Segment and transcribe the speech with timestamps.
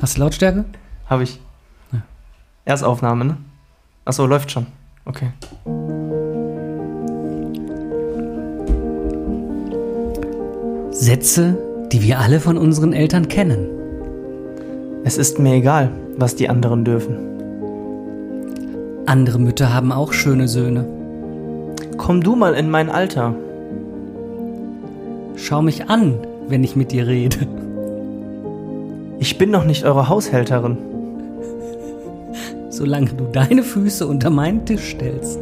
[0.00, 0.64] Hast du Lautstärke?
[1.06, 1.40] Habe ich.
[1.92, 2.02] Ja.
[2.64, 3.36] Erstaufnahme, ne?
[4.04, 4.66] Achso, läuft schon.
[5.04, 5.30] Okay.
[10.92, 11.58] Sätze,
[11.90, 13.66] die wir alle von unseren Eltern kennen.
[15.04, 17.16] Es ist mir egal, was die anderen dürfen.
[19.06, 20.84] Andere Mütter haben auch schöne Söhne.
[21.96, 23.34] Komm du mal in mein Alter.
[25.36, 26.14] Schau mich an,
[26.48, 27.46] wenn ich mit dir rede.
[29.20, 30.78] Ich bin noch nicht eure Haushälterin.
[32.70, 35.40] Solange du deine Füße unter meinen Tisch stellst.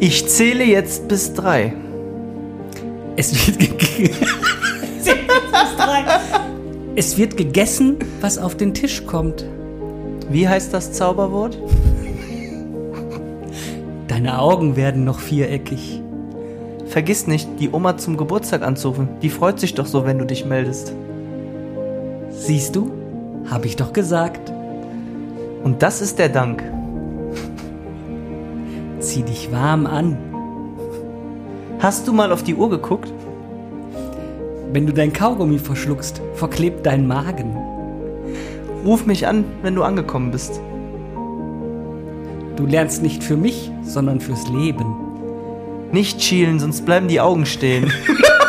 [0.00, 1.74] Ich zähle jetzt bis drei.
[3.16, 4.10] Es wird, ge
[6.96, 9.44] es wird gegessen, was auf den Tisch kommt.
[10.28, 11.58] Wie heißt das Zauberwort?
[14.08, 16.02] Deine Augen werden noch viereckig.
[16.86, 19.08] Vergiss nicht, die Oma zum Geburtstag anzurufen.
[19.22, 20.92] Die freut sich doch so, wenn du dich meldest.
[22.40, 22.90] Siehst du?
[23.50, 24.50] Hab ich doch gesagt.
[25.62, 26.64] Und das ist der Dank.
[28.98, 30.16] Zieh dich warm an.
[31.80, 33.12] Hast du mal auf die Uhr geguckt?
[34.72, 37.58] Wenn du dein Kaugummi verschluckst, verklebt dein Magen.
[38.86, 40.62] Ruf mich an, wenn du angekommen bist.
[42.56, 44.86] Du lernst nicht für mich, sondern fürs Leben.
[45.92, 47.92] Nicht schielen, sonst bleiben die Augen stehen.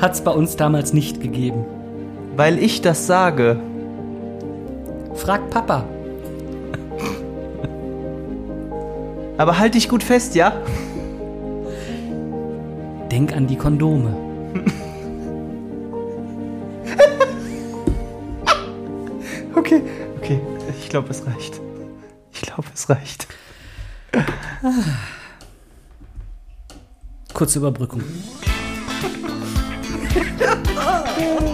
[0.00, 1.64] hat's bei uns damals nicht gegeben.
[2.36, 3.58] Weil ich das sage.
[5.14, 5.84] Frag Papa.
[9.38, 10.52] Aber halt dich gut fest, ja?
[13.10, 14.16] Denk an die Kondome.
[19.56, 19.82] Okay,
[20.18, 20.40] okay.
[20.78, 21.58] Ich glaube, es reicht.
[22.32, 23.26] Ich glaube, es reicht.
[27.32, 28.02] Kurze Überbrückung.
[31.26, 31.53] Oh.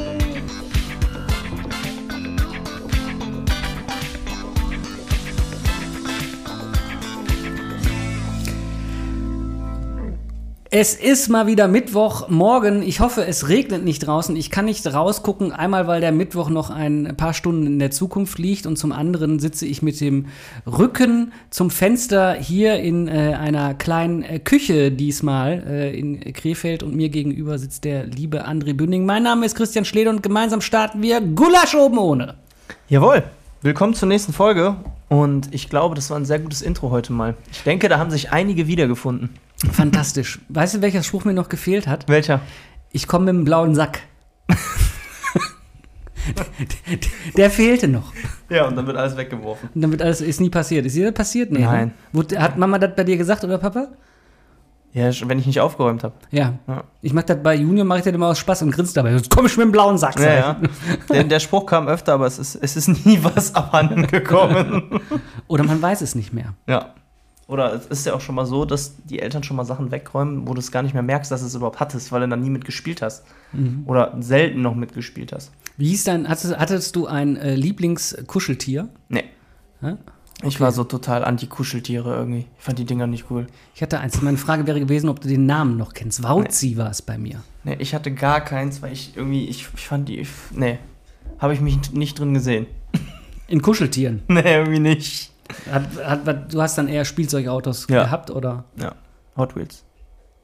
[10.73, 12.83] Es ist mal wieder Mittwochmorgen.
[12.83, 14.37] Ich hoffe, es regnet nicht draußen.
[14.37, 15.51] Ich kann nicht rausgucken.
[15.51, 19.41] Einmal, weil der Mittwoch noch ein paar Stunden in der Zukunft liegt und zum anderen
[19.41, 20.27] sitze ich mit dem
[20.69, 26.95] Rücken zum Fenster hier in äh, einer kleinen äh, Küche diesmal äh, in Krefeld und
[26.95, 29.05] mir gegenüber sitzt der liebe André Bünding.
[29.05, 32.37] Mein Name ist Christian Schlede und gemeinsam starten wir Gulasch oben ohne.
[32.89, 33.25] Jawohl.
[33.63, 34.77] Willkommen zur nächsten Folge.
[35.09, 37.35] Und ich glaube, das war ein sehr gutes Intro heute mal.
[37.51, 39.31] Ich denke, da haben sich einige wiedergefunden.
[39.73, 40.41] Fantastisch.
[40.49, 42.09] Weißt du, welcher Spruch mir noch gefehlt hat?
[42.09, 42.41] Welcher?
[42.93, 44.01] Ich komme mit dem blauen Sack.
[47.37, 48.13] Der fehlte noch.
[48.49, 49.69] Ja, und dann wird alles weggeworfen.
[49.75, 50.87] Und dann wird alles, ist nie passiert.
[50.87, 51.51] Ist dir passiert?
[51.51, 51.93] Nee, Nein.
[52.13, 52.25] Ne?
[52.39, 53.89] Hat Mama das bei dir gesagt oder Papa?
[54.93, 56.15] Ja, wenn ich nicht aufgeräumt habe.
[56.33, 56.55] Ja.
[56.67, 56.83] Ja.
[57.01, 59.13] Ich mach das bei Junior, mache ich das immer aus Spaß und grinst dabei.
[59.13, 60.19] Jetzt komm ich mit dem blauen Sack.
[60.19, 60.61] Ja, ja.
[61.09, 65.01] Der, der Spruch kam öfter, aber es ist, es ist nie was abhanden gekommen.
[65.47, 66.55] Oder man weiß es nicht mehr.
[66.67, 66.95] ja.
[67.51, 70.47] Oder es ist ja auch schon mal so, dass die Eltern schon mal Sachen wegräumen,
[70.47, 72.41] wo du es gar nicht mehr merkst, dass du es überhaupt hattest, weil du dann
[72.41, 73.25] nie mitgespielt hast.
[73.87, 75.51] Oder selten noch mitgespielt hast.
[75.77, 78.89] Wie hieß dein, hattest, hattest du ein äh, Lieblingskuscheltier?
[79.09, 79.25] Nee.
[79.81, 79.95] Hä?
[80.43, 82.47] Ich war so total anti-Kuscheltiere irgendwie.
[82.59, 83.47] Ich fand die Dinger nicht cool.
[83.75, 84.23] Ich hatte eins.
[84.23, 86.23] Meine Frage wäre gewesen, ob du den Namen noch kennst.
[86.23, 87.43] Wauzi war es bei mir.
[87.65, 90.79] Nee, ich hatte gar keins, weil ich irgendwie, ich, ich fand die, nee,
[91.39, 92.67] habe ich mich nicht drin gesehen.
[93.49, 94.23] In Kuscheltieren.
[94.29, 95.31] Nee, irgendwie nicht.
[95.71, 98.05] Hat, hat, du hast dann eher Spielzeugautos Ja.
[98.05, 98.65] gehabt oder?
[98.77, 98.93] Ja,
[99.37, 99.85] Hot Wheels.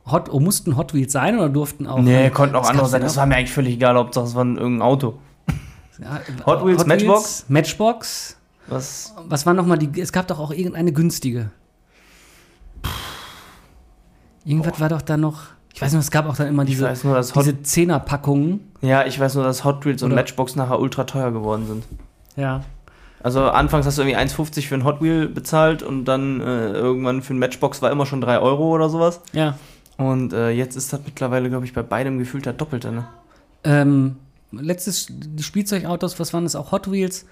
[0.06, 1.98] Hot, oh, mussten Hot Wheels sein oder durften auch?
[1.98, 3.00] nee, äh, konnten auch andere sein.
[3.02, 5.18] Das war mir eigentlich völlig egal, Hauptsache es war irgendein Auto.
[6.00, 7.46] Ja, Hot Wheels, Matchbox?
[7.48, 8.36] Matchbox.
[8.68, 9.14] Was?
[9.28, 10.00] Was war nochmal die?
[10.00, 11.50] Es gab doch auch irgendeine günstige.
[14.44, 15.42] Irgendwas war doch da noch.
[15.74, 18.60] Ich weiß nicht, es gab auch dann immer diese, nur, Hot, diese Zehnerpackungen.
[18.80, 21.84] ja, ich weiß nur, dass Hot Wheels und Oder- Matchbox nachher ultra teuer geworden sind.
[22.36, 22.62] Ja.
[23.26, 27.22] Also anfangs hast du irgendwie 1,50 für ein Hot Wheel bezahlt und dann äh, irgendwann
[27.22, 29.20] für ein Matchbox war immer schon 3 Euro oder sowas.
[29.32, 29.58] Ja.
[29.96, 33.08] Und äh, jetzt ist das mittlerweile, glaube ich, bei beidem gefühlt das Doppelte, ne?
[33.64, 34.14] Ähm,
[34.52, 36.54] letztes, die Spielzeugautos, was waren das?
[36.54, 37.26] Auch Hot Wheels.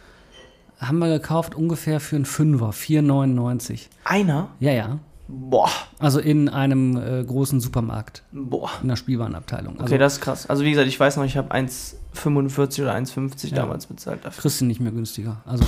[0.81, 3.83] Haben wir gekauft ungefähr für einen Fünfer, 4,99.
[4.03, 4.49] Einer?
[4.59, 4.99] Ja, ja.
[5.27, 8.69] Boah, Also in einem äh, großen Supermarkt, boah.
[8.83, 9.75] in der Spielwarenabteilung.
[9.81, 10.49] Also Okay, das ist krass.
[10.51, 13.57] Also wie gesagt, ich weiß noch, ich habe 1,45 oder 1,50 Ja.
[13.57, 14.43] damals bezahlt dafür.
[14.43, 15.39] kriegst du nicht mehr günstiger.
[15.47, 15.65] Also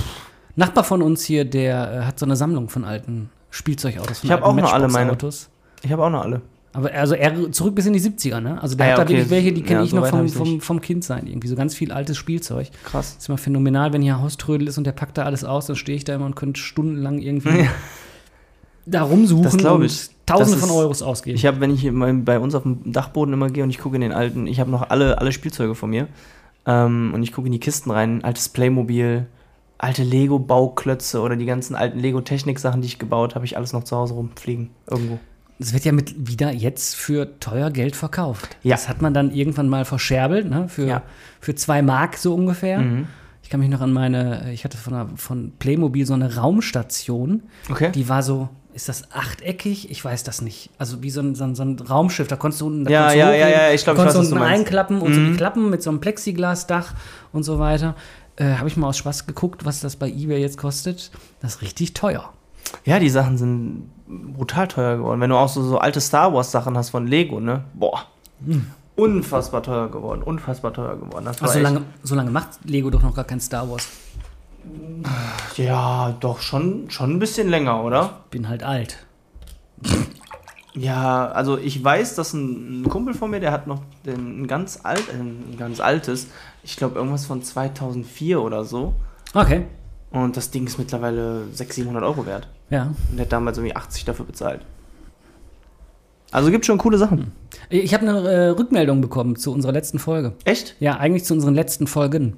[0.55, 4.19] Nachbar von uns hier, der äh, hat so eine Sammlung von alten Spielzeugautos.
[4.19, 5.11] Von Ich hab alten auch noch alle meine.
[5.11, 5.49] Matchbox-Autos.
[5.83, 6.41] Ich habe auch noch alle.
[6.73, 8.61] Aber also er zurück bis in die 70er, ne?
[8.61, 9.13] Also der Ah hat ja, da okay.
[9.13, 11.47] wirklich welche, die kenne Ja, ich so noch vom, vom, vom Kindsein irgendwie.
[11.47, 12.69] So ganz viel altes Spielzeug.
[12.83, 13.15] Krass.
[13.17, 15.95] ist immer phänomenal, wenn hier Hauströdel ist und der packt da alles aus, dann stehe
[15.95, 17.67] ich da immer und könnte stundenlang irgendwie
[18.87, 20.09] da rumsuchen Das und.
[20.25, 21.35] Tausende Das von Euros ausgeben.
[21.37, 21.89] Ich habe, wenn ich
[22.25, 24.69] bei uns auf dem Dachboden immer gehe und ich gucke in den alten, ich habe
[24.69, 26.07] noch alle, alle Spielzeuge von mir
[26.65, 29.25] ähm, und ich gucke in die Kisten rein, altes Playmobil,
[29.77, 33.95] alte Lego-Bauklötze oder die ganzen alten Lego-Technik-Sachen, die ich gebaut habe, ich alles noch zu
[33.95, 35.17] Hause rumfliegen irgendwo.
[35.59, 38.57] Es wird ja mit wieder jetzt für teuer Geld verkauft.
[38.63, 38.75] Ja.
[38.75, 40.67] Das hat man dann irgendwann mal verscherbelt, ne?
[40.69, 41.01] Für, Ja.
[41.39, 42.79] für zwei Mark so ungefähr.
[42.79, 43.07] Mhm.
[43.41, 47.43] Ich kann mich noch an meine, ich hatte von, einer, von Playmobil so eine Raumstation,
[47.71, 47.91] Okay.
[47.93, 49.89] die war so, ist das achteckig?
[49.91, 50.69] Ich weiß das nicht.
[50.77, 52.99] Also wie so ein, so ein, so ein Raumschiff, da konntest du unten, da Ja,
[53.07, 55.31] konntest ja, ja, ja, ich glaub, da ich konntest weiß, unten einklappen und so Mhm.
[55.31, 56.93] die Klappen mit so einem Plexiglasdach
[57.33, 57.95] und so weiter.
[58.35, 61.11] Äh, Habe ich mal aus Spaß geguckt, was das bei eBay jetzt kostet.
[61.41, 62.31] Das ist richtig teuer.
[62.85, 65.19] Ja, die Sachen sind brutal teuer geworden.
[65.21, 67.63] Wenn du auch so, so alte Star Wars Sachen hast von Lego, ne?
[67.73, 68.03] Boah.
[68.95, 71.25] Unfassbar teuer geworden, unfassbar teuer geworden.
[71.25, 73.87] Das Also so echt- lange, so lange macht Lego doch noch gar kein Star Wars.
[75.55, 78.21] Ja, doch schon, schon ein bisschen länger, oder?
[78.29, 78.97] Bin halt alt.
[80.73, 84.47] Ja, also ich weiß, dass ein, ein Kumpel von mir, der hat noch den, ein
[84.47, 86.27] ganz alt, äh, ein ganz altes,
[86.63, 88.93] ich glaube irgendwas von 2004 oder so.
[89.33, 89.65] Okay.
[90.11, 92.47] Und das Ding ist mittlerweile 600, 700 Euro wert.
[92.69, 92.93] Ja.
[93.09, 94.61] Und der hat damals irgendwie 80 dafür bezahlt.
[96.31, 97.31] Also gibt schon coole Sachen.
[97.69, 100.33] Ich habe eine äh, Rückmeldung bekommen zu unserer letzten Folge.
[100.43, 100.75] Echt?
[100.79, 102.37] Ja, eigentlich zu unseren letzten Folgen.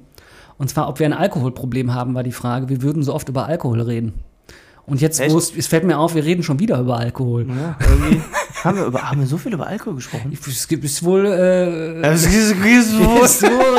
[0.60, 2.68] Und zwar, ob wir ein Alkoholproblem haben, war die Frage.
[2.68, 4.12] Wir würden so oft über Alkohol reden.
[4.84, 7.46] Und jetzt, es, es fällt mir auf, wir reden schon wieder über Alkohol.
[7.48, 8.20] Ja, irgendwie.
[8.64, 10.36] haben, wir über, haben wir so viel über Alkohol gesprochen?
[10.46, 13.78] Es gibt ist wohl, äh, Es ist, es ist wohl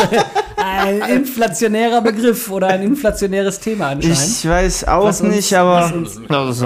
[0.57, 4.18] ein inflationärer Begriff oder ein inflationäres Thema anscheinend.
[4.18, 5.94] Ich weiß auch uns- nicht, aber.
[6.27, 6.63] was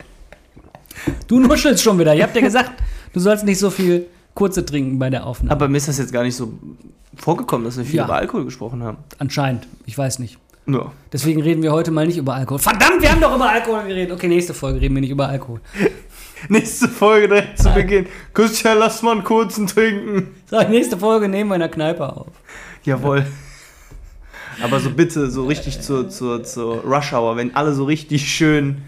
[1.26, 2.14] Du nuschelst schon wieder.
[2.14, 2.72] Ihr habt ja gesagt,
[3.12, 5.50] du sollst nicht so viel kurze trinken bei der Aufnahme.
[5.52, 6.52] Aber mir ist das jetzt gar nicht so
[7.16, 8.04] vorgekommen, dass wir viel Ja.
[8.04, 8.98] über Alkohol gesprochen haben.
[9.18, 9.66] Anscheinend.
[9.86, 10.38] Ich weiß nicht.
[10.66, 10.92] Ja.
[11.12, 12.58] Deswegen reden wir heute mal nicht über Alkohol.
[12.58, 14.12] Verdammt, wir haben doch über Alkohol geredet.
[14.14, 15.60] Okay, nächste Folge reden wir nicht über Alkohol.
[16.48, 18.06] Nächste Folge direkt zu Beginn.
[18.32, 20.28] Christian, lass mal einen kurzen trinken.
[20.48, 22.28] So, nächste Folge nehmen wir in der Kneipe auf.
[22.84, 23.26] Jawohl.
[24.62, 28.82] Aber so bitte, so richtig zur, zur, zur Rush Hour, wenn alle so richtig schön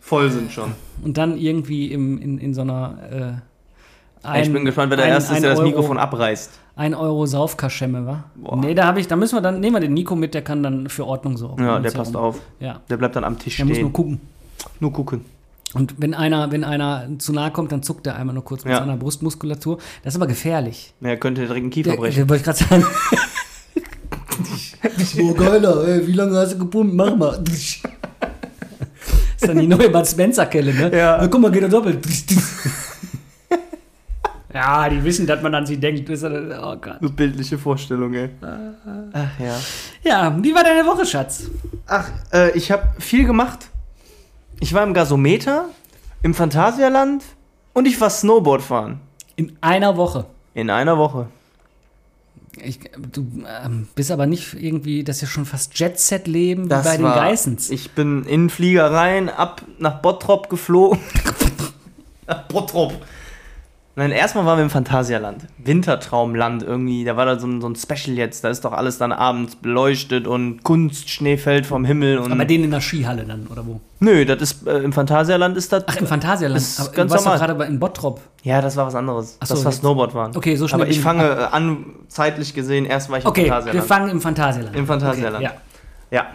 [0.00, 0.72] voll sind schon.
[1.04, 3.42] Und dann irgendwie im, in, in so einer.
[4.24, 6.50] Äh, ich bin gespannt, wer der ein- Erste ist, ein der das Euro- Mikrofon abreißt.
[6.76, 8.24] Ein Euro Saufkaschemme, wa?
[8.36, 8.56] Boah.
[8.56, 10.62] Nee, da habe ich, da müssen wir dann, nehmen wir den Nico mit, der kann
[10.62, 11.62] dann für Ordnung sorgen.
[11.64, 12.28] Ja, der passt herum.
[12.28, 12.40] auf.
[12.60, 13.92] Ja, Der bleibt dann am Tisch der muss nur stehen.
[13.92, 14.20] gucken.
[14.80, 15.24] Nur gucken.
[15.74, 18.72] Und wenn einer, wenn einer zu nahe kommt, dann zuckt er einmal nur kurz mit
[18.72, 18.78] Ja.
[18.78, 19.78] seiner Brustmuskulatur.
[20.04, 20.94] Das ist aber gefährlich.
[21.00, 22.16] Er könnte direkt einen Kiefer Der, brechen.
[22.16, 22.86] der wollte ich gerade sagen.
[25.28, 26.94] oh, geiler, ey, wie lange hast du gepumpt?
[26.94, 27.42] Mach mal.
[29.42, 30.96] ist dann die neue Bud Spencer-Kelle, ne?
[30.96, 31.18] Ja.
[31.20, 32.06] Na, guck mal, geht er doppelt.
[34.54, 36.08] ja, die wissen, dass man an sie denkt.
[36.08, 36.98] Oh Gott.
[37.00, 38.30] So bildliche Vorstellung, ey.
[39.12, 39.56] Ach ja.
[40.02, 41.50] Ja, wie war deine Woche, Schatz?
[41.86, 43.68] Ach, äh, ich habe viel gemacht.
[44.60, 45.66] Ich war im Gasometer,
[46.22, 47.24] im Phantasialand
[47.72, 49.00] und ich war Snowboard fahren.
[49.34, 50.26] In einer Woche.
[50.54, 51.26] In einer Woche.
[52.60, 52.80] Ich,
[53.12, 53.26] du
[53.64, 57.04] ähm, bist aber nicht irgendwie, das ist ja schon fast Jet-Set-Leben wie Das bei den
[57.04, 57.70] war- Geissens.
[57.70, 60.98] Ich bin in Flieger rein, ab nach Bottrop geflogen.
[62.26, 62.94] nach Bottrop.
[63.94, 65.46] Nein, erstmal waren wir im Phantasialand.
[65.58, 67.04] Wintertraumland irgendwie.
[67.04, 68.42] Da war da so ein, so ein Special jetzt.
[68.42, 72.16] Da ist doch alles dann abends beleuchtet und Kunstschnee fällt vom Himmel.
[72.18, 73.80] Und aber den in der Skihalle dann, oder wo?
[74.00, 75.84] Nö, das ist äh, im Phantasialand ist das.
[75.86, 76.56] Ach, im Phantasialand.
[76.58, 77.38] ist Aber ganz du warst normal.
[77.38, 78.20] gerade bei- in Bottrop.
[78.42, 79.36] Ja, das war was anderes.
[79.40, 80.36] Ach so, das war jetzt- Snowboard waren.
[80.36, 83.46] Okay, so schnell Aber ich fange äh, an, zeitlich gesehen, erst war ich Okay, im
[83.48, 83.86] wir Phantasialand.
[83.88, 84.74] fangen im Phantasialand.
[84.76, 85.44] Im Phantasialand.
[85.44, 85.54] Okay,
[86.10, 86.18] ja.
[86.18, 86.26] Ja.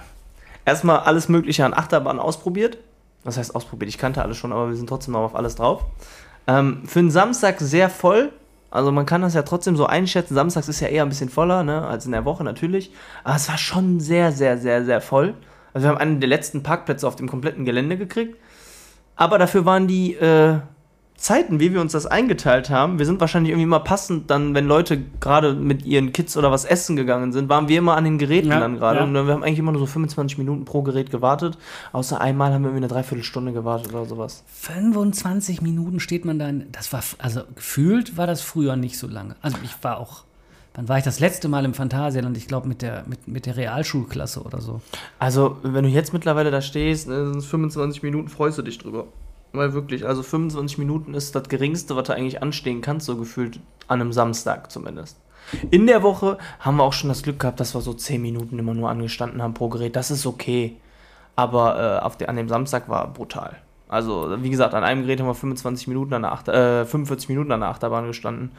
[0.63, 2.77] Erstmal alles Mögliche an Achterbahn ausprobiert.
[3.23, 3.89] Was heißt ausprobiert?
[3.89, 5.83] Ich kannte alles schon, aber wir sind trotzdem noch auf alles drauf.
[6.47, 8.31] Ähm, für einen Samstag sehr voll.
[8.69, 10.35] Also man kann das ja trotzdem so einschätzen.
[10.35, 12.91] Samstags ist ja eher ein bisschen voller, ne, als in der Woche natürlich.
[13.23, 15.35] Aber es war schon sehr, sehr, sehr, sehr voll.
[15.73, 18.37] Also wir haben einen der letzten Parkplätze auf dem kompletten Gelände gekriegt.
[19.15, 20.59] Aber dafür waren die äh,
[21.17, 24.67] Zeiten, wie wir uns das eingeteilt haben, wir sind wahrscheinlich irgendwie immer passend dann, wenn
[24.67, 28.19] Leute gerade mit ihren Kids oder was essen gegangen sind, waren wir immer an den
[28.19, 28.99] Geräten Ja, dann gerade.
[28.99, 29.03] ja.
[29.03, 31.57] Und wir haben eigentlich immer nur so 25 Minuten pro Gerät gewartet.
[31.91, 34.43] Außer einmal haben wir irgendwie eine Dreiviertelstunde gewartet oder sowas.
[34.47, 36.47] 25 Minuten steht man da.
[36.49, 39.35] In, das war, also gefühlt war das früher nicht so lange.
[39.41, 40.23] Also ich war auch,
[40.75, 42.37] wann war ich das letzte Mal im Phantasialand?
[42.37, 44.81] Ich glaube mit der, mit, mit der Realschulklasse oder so.
[45.17, 49.07] Also, wenn du jetzt mittlerweile da stehst, sind es 25 Minuten, freust du dich drüber.
[49.53, 53.59] Weil wirklich, also 25 Minuten ist das Geringste, was du eigentlich anstehen kannst, so gefühlt
[53.87, 55.17] an einem Samstag zumindest.
[55.71, 58.59] In der Woche haben wir auch schon das Glück gehabt, dass wir so 10 Minuten
[58.59, 59.95] immer nur angestanden haben pro Gerät.
[59.95, 60.77] Das ist okay.
[61.35, 63.55] Aber äh, auf der, an dem Samstag war brutal.
[63.87, 67.29] Also, wie gesagt, an einem Gerät haben wir 25 Minuten an der Achter, äh, 45
[67.29, 68.51] Minuten an der Achterbahn gestanden.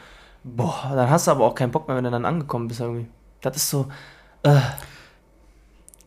[0.43, 3.07] boah, dann hast du aber auch keinen Bock mehr, wenn du dann angekommen bist irgendwie.
[3.43, 3.89] Das ist so,
[4.43, 4.57] äh,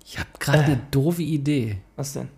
[0.05, 1.81] Ich habe gerade eine doofe Idee.
[1.95, 2.29] was denn?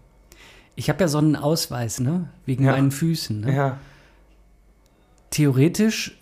[0.76, 2.28] Ich habe ja so einen Ausweis, ne?
[2.46, 2.72] Wegen Ja.
[2.72, 3.42] meinen Füßen.
[3.42, 3.56] Ne?
[3.56, 3.78] Ja,
[5.30, 6.18] Theoretisch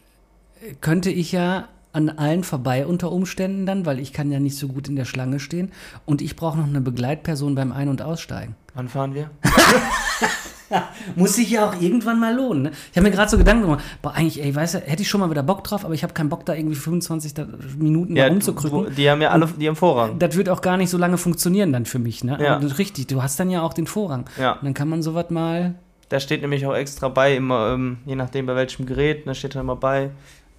[0.80, 4.70] könnte ich ja an allen vorbei unter Umständen dann, weil ich kann ja nicht so
[4.70, 5.72] gut in der Schlange stehen.
[6.06, 8.56] Und ich brauche noch eine Begleitperson beim Ein- und Aussteigen.
[8.74, 9.30] wann fahren wir?
[11.16, 12.64] Muss sich ja auch irgendwann mal lohnen.
[12.64, 12.72] Ne?
[12.92, 15.20] Ich habe mir gerade so Gedanken gemacht, boah, eigentlich, ey, weißt du, hätte ich schon
[15.22, 17.48] mal wieder Bock drauf, aber ich habe keinen Bock, da irgendwie 25 da-
[17.78, 18.96] Minuten da wo- rumzukrücken.
[18.96, 20.20] die haben ja alle, die haben Vorrang.
[20.20, 22.38] Das wird auch gar nicht so lange funktionieren dann für mich, ne?
[22.42, 22.58] Ja.
[22.58, 24.26] Ist richtig, du hast dann ja auch den Vorrang.
[24.40, 24.54] Ja.
[24.54, 25.76] Und dann kann man sowas mal.
[26.10, 29.56] Da steht nämlich auch extra bei, immer, ähm, je nachdem bei welchem Gerät, da steht
[29.56, 30.10] da immer bei,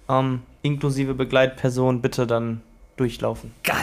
[0.09, 2.61] ähm, inklusive Begleitperson bitte dann
[2.97, 3.51] durchlaufen.
[3.63, 3.75] Geil.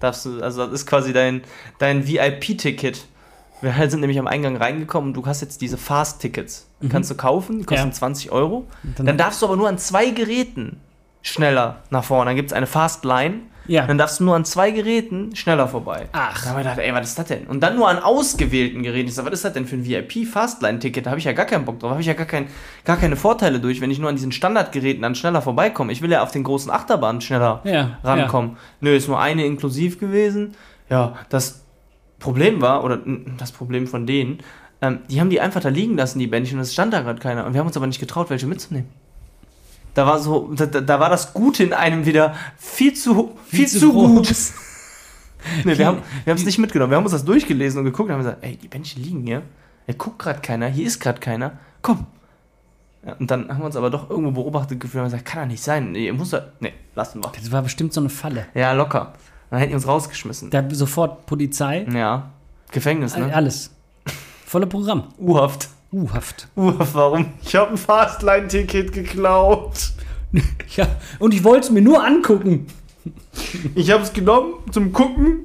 [0.00, 1.42] Darfst du, also das ist quasi dein,
[1.78, 3.06] dein VIP-Ticket.
[3.62, 6.68] Wir sind nämlich am Eingang reingekommen und du hast jetzt diese Fast-Tickets.
[6.82, 7.92] Die Kannst du kaufen, die kosten Ja.
[7.92, 8.66] 20 Euro.
[8.96, 10.80] dann- Dann, darfst du aber nur an zwei Geräten
[11.22, 12.30] schneller nach vorne.
[12.30, 13.34] Dann gibt es eine Fast-Line.
[13.68, 13.86] Ja.
[13.86, 16.08] Dann darfst du nur an zwei Geräten schneller vorbei.
[16.10, 16.42] Ach.
[16.42, 17.46] Da haben wir gedacht, ey, was ist das denn?
[17.46, 19.06] Und dann nur an ausgewählten Geräten.
[19.08, 21.06] Ich sag, was ist das denn für ein VIP-Fastline-Ticket?
[21.06, 21.90] Da habe ich ja gar keinen Bock drauf.
[21.90, 22.48] Da habe ich ja gar, kein,
[22.84, 25.92] gar keine Vorteile durch, wenn ich nur an diesen Standardgeräten dann schneller vorbeikomme.
[25.92, 28.56] Ich will ja auf den großen Achterbahnen schneller Ja, rankommen.
[28.80, 30.56] Nö, ist nur eine inklusiv gewesen.
[30.90, 31.61] Ja, das
[32.22, 33.00] Problem war, oder
[33.36, 34.38] das Problem von denen,
[34.80, 37.20] ähm, die haben die einfach da liegen lassen, die Bändchen, und es stand da gerade
[37.20, 37.44] keiner.
[37.44, 38.88] Und wir haben uns aber nicht getraut, welche mitzunehmen.
[39.94, 43.68] Da war so, da, da da war das Gute in einem wieder viel zu, viel,
[43.68, 44.34] zu zu, gut.
[45.64, 46.92] Nee, wir haben wir es nicht mitgenommen.
[46.92, 49.42] Wir haben uns das durchgelesen und geguckt und haben gesagt, ey, die Bändchen liegen hier.
[49.86, 51.58] Hier guckt gerade keiner, hier ist gerade keiner.
[51.82, 52.06] Komm.
[53.04, 55.42] Ja, und dann haben wir uns aber doch irgendwo beobachtet gefühlt und haben gesagt, kann
[55.42, 55.90] doch nicht sein.
[55.90, 56.52] Nee, ihr muss da.
[56.60, 57.32] Nee, lassen wir.
[57.34, 58.46] Das war bestimmt so eine Falle.
[58.54, 59.14] Ja, locker.
[59.52, 60.48] Dann hätten die uns rausgeschmissen.
[60.48, 62.30] Da sofort Polizei, Ja.
[62.70, 63.34] Gefängnis, ne?
[63.34, 63.70] alles.
[64.46, 65.12] Volle Programm.
[65.18, 65.68] U-Haft.
[65.92, 66.48] U-Haft.
[66.56, 67.26] U-Haft, warum?
[67.42, 69.92] Ich habe ein Fastline-Ticket geklaut.
[70.76, 70.86] Ja,
[71.18, 72.66] und ich wollte es mir nur angucken.
[73.74, 75.40] Ich habe es genommen zum Gucken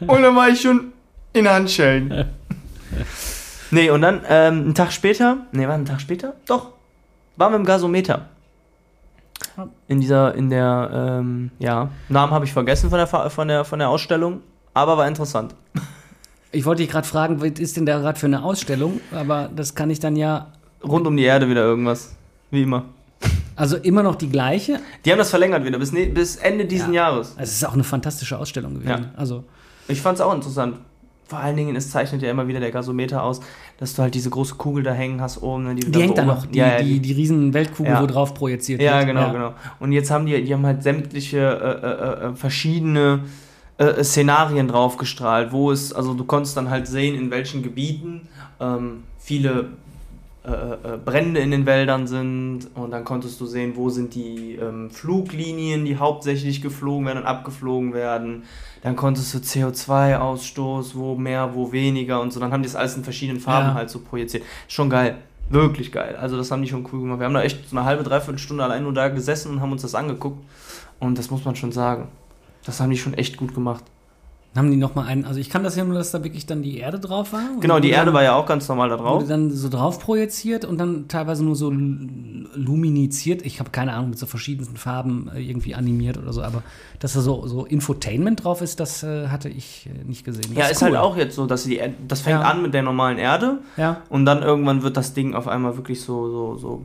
[0.00, 0.94] und dann war ich schon
[1.34, 2.30] in Handschellen.
[3.70, 6.32] nee, und dann ähm, einen Tag später, nee, war ein Tag später?
[6.46, 6.70] Doch,
[7.36, 8.30] waren wir im Gasometer.
[9.88, 13.78] In dieser, in der, ähm, ja, Namen habe ich vergessen von der, von, der, von
[13.78, 14.40] der Ausstellung,
[14.72, 15.54] aber war interessant.
[16.52, 19.00] Ich wollte dich gerade fragen, was ist denn da gerade für eine Ausstellung?
[19.10, 20.52] Aber das kann ich dann ja.
[20.84, 22.14] Rund um die Erde wieder irgendwas,
[22.52, 22.84] wie immer.
[23.56, 24.78] Also immer noch die gleiche.
[25.04, 27.08] Die haben das verlängert wieder bis, ne, bis Ende diesen Ja.
[27.08, 27.30] Jahres.
[27.30, 28.88] Also es ist auch eine fantastische Ausstellung gewesen.
[28.88, 29.10] Ja.
[29.16, 29.42] Also
[29.88, 30.76] Ich fand es auch interessant.
[31.26, 33.40] Vor allen Dingen, es zeichnet ja immer wieder der Gasometer aus,
[33.78, 35.64] dass du halt diese große Kugel da hängen hast oben.
[35.64, 38.02] ne, die hängt da noch, die, ja, ja, die, die riesen Weltkugel, Ja.
[38.02, 39.06] wo drauf projiziert ja, wird.
[39.08, 39.54] genau, genau.
[39.80, 43.20] Und jetzt haben die, die haben halt sämtliche äh, äh, äh, verschiedene
[43.78, 48.28] äh, Szenarien draufgestrahlt, wo es, also du konntest dann halt sehen, in welchen Gebieten
[48.60, 49.70] ähm, viele
[50.46, 54.56] äh, äh, Brände in den Wäldern sind und dann konntest du sehen, wo sind die
[54.56, 58.42] ähm, Fluglinien, die hauptsächlich geflogen werden und abgeflogen werden.
[58.82, 62.40] Dann konntest du CO2-Ausstoß, wo mehr, wo weniger und so.
[62.40, 63.74] Dann haben die das alles in verschiedenen Farben Ja.
[63.74, 64.44] halt so projiziert.
[64.68, 65.16] Schon geil.
[65.48, 66.16] Wirklich geil.
[66.16, 67.20] Also das haben die schon cool gemacht.
[67.20, 69.72] Wir haben da echt so eine halbe, dreiviertel Stunde allein nur da gesessen und haben
[69.72, 70.44] uns das angeguckt.
[71.00, 72.08] Und das muss man schon sagen.
[72.64, 73.84] Das haben die schon echt gut gemacht.
[74.56, 76.62] Haben die noch mal einen, also ich kann das ja nur, dass da wirklich dann
[76.62, 77.40] die Erde drauf war.
[77.60, 79.16] Genau, die Erde dann, war ja auch ganz normal da drauf.
[79.16, 81.70] Wurde dann so drauf projiziert und dann teilweise nur so
[82.54, 83.42] luminiziert.
[83.44, 86.62] Ich habe keine Ahnung, mit so verschiedensten Farben äh, irgendwie animiert oder so, aber
[87.00, 90.44] dass da so, so Infotainment drauf ist, das äh, hatte ich äh, nicht gesehen.
[90.54, 90.98] Das Ja, ist halt cool.
[90.98, 92.48] auch jetzt so, dass die Erde, das fängt Ja.
[92.48, 96.00] an mit der normalen Erde Ja, und dann irgendwann wird das Ding auf einmal wirklich
[96.00, 96.82] so, so, so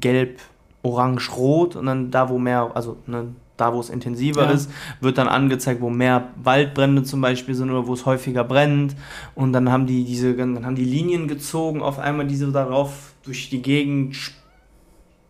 [0.00, 0.40] gelb,
[0.82, 3.28] orange, rot und dann da, wo mehr, also ne,
[3.60, 4.50] da, wo es intensiver Ja.
[4.50, 8.96] ist, wird dann angezeigt, wo mehr Waldbrände zum Beispiel sind oder wo es häufiger brennt
[9.34, 13.50] und dann haben die diese, dann haben die Linien gezogen, auf einmal diese darauf durch
[13.50, 14.16] die Gegend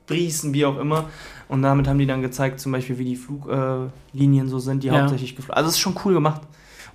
[0.07, 1.07] sprießen, wie auch immer
[1.49, 4.89] und damit haben die dann gezeigt, zum Beispiel, wie die Fluglinien äh, so sind, die
[4.89, 4.95] Ja.
[5.01, 6.43] hauptsächlich geflogen Also, es ist schon cool gemacht.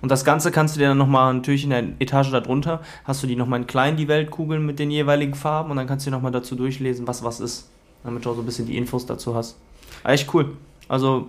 [0.02, 3.26] Und das Ganze kannst du dir dann nochmal, natürlich in der Etage darunter, hast du
[3.26, 6.16] die nochmal in klein, die Weltkugeln mit den jeweiligen Farben und dann kannst du dir
[6.16, 7.68] nochmal dazu durchlesen, was was ist.
[8.04, 9.56] Damit du auch so ein bisschen die Infos dazu hast.
[10.04, 10.56] Echt cool.
[10.88, 11.28] Also,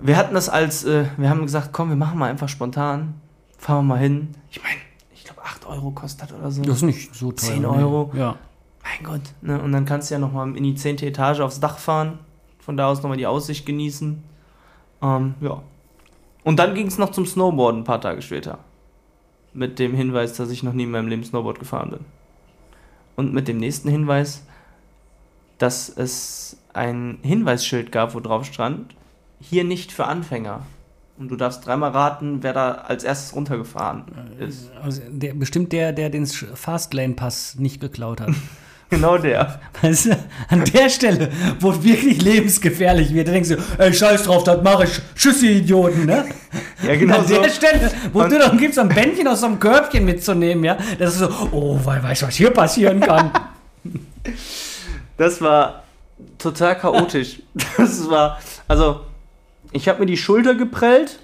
[0.00, 3.14] wir hatten das als, äh, wir haben gesagt, komm, wir machen mal einfach spontan.
[3.58, 4.34] Fahren wir mal hin.
[4.50, 4.76] Ich meine,
[5.14, 6.62] ich glaube 8 Euro kostet das oder so.
[6.62, 7.36] das ist nicht so teuer.
[7.36, 7.66] 10 nee.
[7.66, 8.10] Euro.
[8.14, 8.36] Ja.
[8.82, 9.22] Mein Gott.
[9.42, 9.60] Ne?
[9.60, 10.98] Und dann kannst du ja nochmal in die 10.
[10.98, 12.20] Etage aufs Dach fahren.
[12.60, 14.22] Von da aus nochmal die Aussicht genießen.
[15.02, 15.62] Ähm, ja.
[16.44, 18.58] Und dann ging es noch zum Snowboarden ein paar Tage später.
[19.52, 22.00] Mit dem Hinweis, dass ich noch nie in meinem Leben Snowboard gefahren bin.
[23.16, 24.44] Und mit dem nächsten Hinweis,
[25.58, 28.94] dass es ein Hinweisschild gab, wo drauf stand,
[29.40, 30.62] hier nicht für Anfänger.
[31.18, 34.04] Und du darfst dreimal raten, wer da als erstes runtergefahren
[34.38, 34.70] ist.
[34.80, 38.30] Also der, bestimmt der, der den Fastlane-Pass nicht geklaut hat.
[38.90, 39.60] Genau der.
[39.82, 41.28] Weißt du, an der Stelle,
[41.60, 44.98] wo es wirklich lebensgefährlich wird, da denkst du, ey, scheiß drauf, das mache ich.
[45.14, 46.24] Tschüss, ihr Idioten, ne?
[46.82, 47.34] Ja, genau an so.
[47.42, 50.64] der Stelle, wo Und- du dann gibst, so ein Bändchen aus so einem Körbchen mitzunehmen,
[50.64, 53.30] ja, das ist so, oh, weil weißt du, was hier passieren kann.
[55.18, 55.82] Das war
[56.38, 57.42] total chaotisch.
[57.76, 59.00] Das war, also,
[59.72, 61.18] ich habe mir die Schulter geprellt,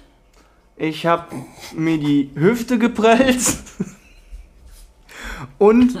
[0.77, 1.35] ich habe
[1.73, 3.57] mir die Hüfte geprellt
[5.57, 5.97] und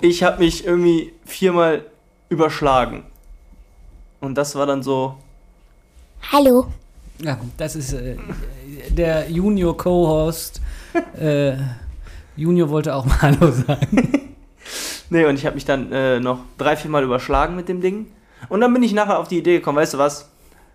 [0.00, 1.84] ich habe mich irgendwie viermal
[2.28, 3.04] überschlagen.
[4.20, 5.16] Und das war dann so,
[6.32, 6.66] Hallo.
[7.22, 8.16] Ja, das ist äh,
[8.90, 10.60] der Junior Co-Host.
[11.18, 11.56] Äh,
[12.36, 14.30] Junior wollte auch mal Hallo sagen.
[15.10, 18.06] nee, und ich habe mich dann äh, noch drei, vier Mal überschlagen mit dem Ding.
[18.48, 20.30] Und dann bin ich nachher auf die Idee gekommen, weißt du was?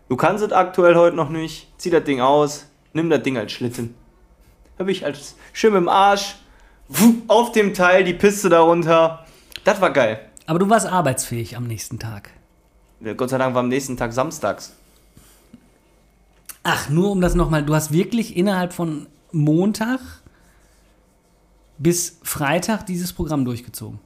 [0.08, 3.52] Du kannst es aktuell heute noch nicht, zieh das Ding aus, nimm das Ding als
[3.52, 3.96] Schlitten.
[4.78, 6.36] Hab ich als schön im Arsch,
[7.28, 9.26] auf dem Teil, die Piste darunter.
[9.64, 10.20] Das war geil.
[10.46, 12.30] Aber du warst arbeitsfähig am nächsten Tag.
[13.18, 14.74] Gott sei Dank war am nächsten Tag samstags.
[16.64, 20.00] Ach, nur um das nochmal, du hast wirklich innerhalb von Montag
[21.78, 24.00] bis Freitag dieses Programm durchgezogen.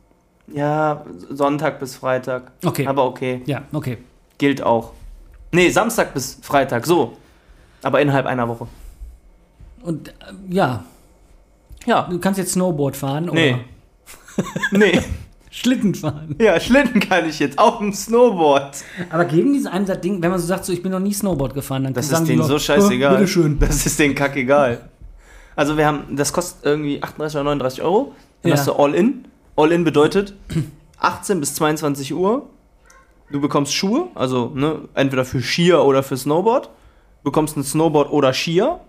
[0.54, 2.52] Ja, Sonntag bis Freitag.
[2.66, 2.88] Okay.
[2.88, 3.98] Aber okay, Ja, okay.
[4.38, 4.92] gilt auch.
[5.52, 7.18] Nee, Samstag bis Freitag, so.
[7.82, 8.68] Aber innerhalb einer Woche.
[9.82, 10.14] Und äh,
[10.50, 10.84] ja,
[11.86, 12.08] Ja.
[12.10, 13.56] du kannst jetzt Snowboard fahren oder Nee.
[14.72, 15.00] nee.
[15.52, 16.36] Schlitten fahren.
[16.40, 18.84] Ja, Schlitten kann ich jetzt, auf dem Snowboard.
[19.10, 21.14] Aber geben diese einem das Ding, wenn man so sagt, so ich bin noch nie
[21.14, 23.16] Snowboard gefahren, dann Das sagen ist denen so scheißegal.
[23.16, 23.58] "Äh, Bitteschön.
[23.60, 24.82] Das ist denen kackegal.
[25.56, 28.14] Also wir haben, das kostet irgendwie 38 oder 39 Euro.
[28.44, 28.58] Dann Ja.
[28.58, 29.26] hast du All-In.
[29.60, 30.36] All-In bedeutet
[31.00, 32.48] 18 bis 22 Uhr.
[33.30, 36.70] Du bekommst Schuhe, also ne, entweder für Skier oder für Snowboard.
[37.24, 38.80] Bekommst ein Snowboard oder Skier.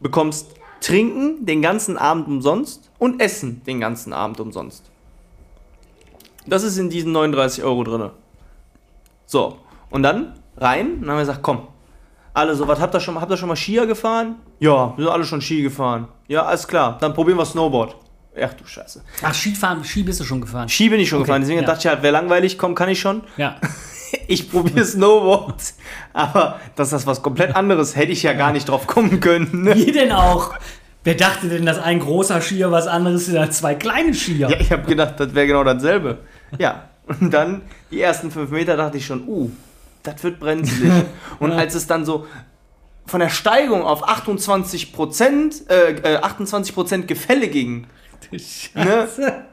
[0.00, 4.84] Bekommst Trinken den ganzen Abend umsonst und Essen den ganzen Abend umsonst.
[6.46, 8.10] Das ist in diesen 39 Euro drin.
[9.26, 9.56] So,
[9.90, 11.66] und dann rein und dann haben wir gesagt, komm,
[12.34, 14.36] alle so, was habt ihr schon, habt ihr schon mal Skier gefahren?
[14.60, 16.06] Ja, wir sind alle schon Ski gefahren.
[16.28, 17.96] Ja, alles klar, dann probieren wir Snowboard.
[18.40, 19.02] Ach du Scheiße.
[19.22, 20.68] Ach, Skifahren, Ski bist du schon gefahren.
[20.68, 21.66] Ski bin ich schon Okay, gefahren, deswegen ja.
[21.66, 23.22] dachte ich halt, wäre langweilig, komm, kann ich schon.
[23.36, 23.56] Ja.
[24.28, 25.60] Ich probiere Snowboard.
[26.12, 29.64] Aber dass das was komplett anderes, hätte ich ja gar nicht drauf kommen können.
[29.64, 29.74] Ne?
[29.74, 30.54] Wie denn auch?
[31.02, 34.48] Wer dachte denn, dass ein großer Skier was anderes ist als zwei kleine Skier?
[34.48, 36.18] Ja, ich habe gedacht, das wäre genau dasselbe.
[36.56, 39.50] Ja, und dann die ersten fünf Meter dachte ich schon, uh,
[40.02, 40.92] das wird brenzlig.
[41.38, 42.26] Und als es dann so
[43.06, 47.86] von der Steigung auf 28 Prozent, äh, äh, 28 Prozent Gefälle ging,
[48.74, 49.44] ne?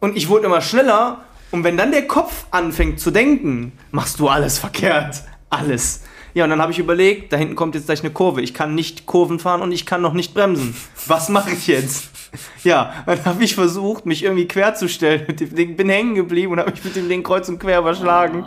[0.00, 4.28] und ich wurde immer schneller, und wenn dann der Kopf anfängt zu denken, machst du
[4.28, 5.22] alles verkehrt.
[5.48, 6.02] Alles.
[6.34, 8.42] Ja, und dann habe ich überlegt, da hinten kommt jetzt gleich eine Kurve.
[8.42, 10.76] Ich kann nicht Kurven fahren und ich kann noch nicht bremsen.
[11.06, 12.10] Was mache ich jetzt?
[12.64, 16.14] Ja, dann habe ich versucht, mich irgendwie quer zu stellen mit dem Ding, bin hängen
[16.14, 18.44] geblieben und habe mich mit dem Ding kreuz und quer überschlagen.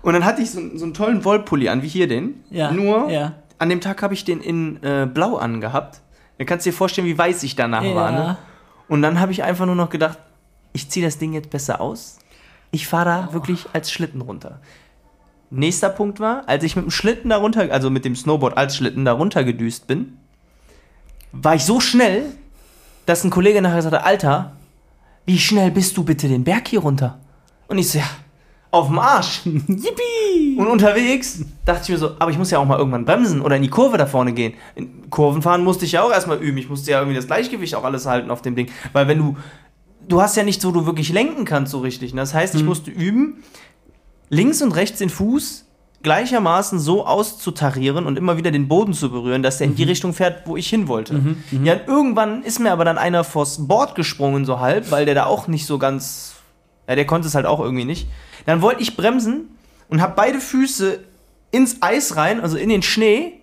[0.00, 2.42] Und dann hatte ich so, so einen tollen Wollpulli an, wie hier den.
[2.50, 3.34] Ja, Nur, ja.
[3.58, 6.00] an dem Tag habe ich den in äh, blau angehabt.
[6.38, 8.10] Dann kannst du dir vorstellen, wie weiß ich danach war.
[8.10, 8.36] Ne?
[8.88, 10.18] Und dann habe ich einfach nur noch gedacht,
[10.72, 12.18] ich ziehe das Ding jetzt besser aus.
[12.70, 14.60] Ich fahre da wirklich als Schlitten runter.
[15.50, 18.76] Nächster Punkt war, als ich mit dem Schlitten da runter, also mit dem Snowboard als
[18.76, 20.16] Schlitten da runter gedüst bin,
[21.32, 22.24] war ich so schnell,
[23.06, 24.52] dass ein Kollege nachher sagte, Alter,
[25.26, 27.18] wie schnell bist du bitte den Berg hier runter?
[27.68, 28.08] Und ich so, ja,
[28.72, 29.42] auf dem Arsch.
[29.44, 30.56] Yippie!
[30.58, 33.54] Und unterwegs dachte ich mir so, aber ich muss ja auch mal irgendwann bremsen oder
[33.56, 34.54] in die Kurve da vorne gehen.
[34.74, 36.58] In Kurvenfahren musste ich ja auch erstmal üben.
[36.58, 38.70] Ich musste ja irgendwie das Gleichgewicht auch alles halten auf dem Ding.
[38.92, 39.36] Weil wenn du,
[40.08, 42.14] du hast ja nicht so, du wirklich lenken kannst so richtig.
[42.14, 42.22] ne?
[42.22, 43.42] Das heißt, ich musste üben,
[44.30, 45.66] links und rechts den Fuß
[46.02, 50.14] gleichermaßen so auszutarieren und immer wieder den Boden zu berühren, dass der in die Richtung
[50.14, 51.36] fährt, wo ich hin wollte.
[51.62, 55.14] Ja, und irgendwann ist mir aber dann einer vors Board gesprungen, so halb, weil der
[55.14, 56.34] da auch nicht so ganz,
[56.88, 58.08] ja, der konnte es halt auch irgendwie nicht.
[58.46, 59.56] Dann wollte ich bremsen
[59.88, 61.00] und habe beide Füße
[61.50, 63.40] ins Eis rein, also in den Schnee.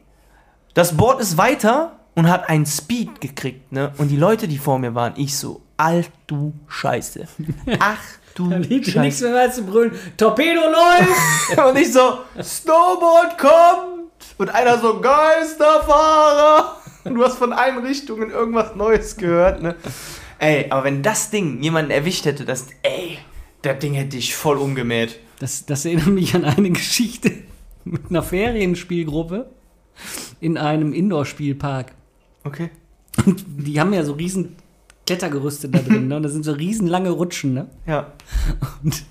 [0.74, 3.92] Das Board ist weiter und hat einen Speed gekriegt, ne?
[3.98, 7.28] Und die Leute, die vor mir waren, ich so, alt du Scheiße.
[7.80, 7.98] Ach
[8.36, 9.30] du Da liegt nichts Scheiße.
[9.30, 9.92] mehr als zu brüllen.
[10.18, 11.58] Torpedo läuft!
[11.70, 14.10] Und ich so, Snowboard kommt!
[14.38, 16.76] Und einer so, Geisterfahrer!
[17.06, 19.76] Und du hast von allen Richtungen irgendwas Neues gehört, ne?
[20.40, 23.20] Ey, aber wenn das Ding jemanden erwischt hätte, das, ey,
[23.62, 25.20] das Ding hätte ich voll umgemäht.
[25.40, 27.32] Das, das erinnert mich an eine Geschichte
[27.86, 29.50] mit einer Ferienspielgruppe
[30.40, 31.94] in einem Indoor-Spielpark.
[32.44, 32.70] Okay.
[33.26, 34.56] Und die haben ja so riesen
[35.06, 36.18] Klettergerüste da drin, ne?
[36.18, 37.68] Und das sind so riesen lange Rutschen, ne?
[37.86, 38.14] Ja.
[38.84, 39.04] Und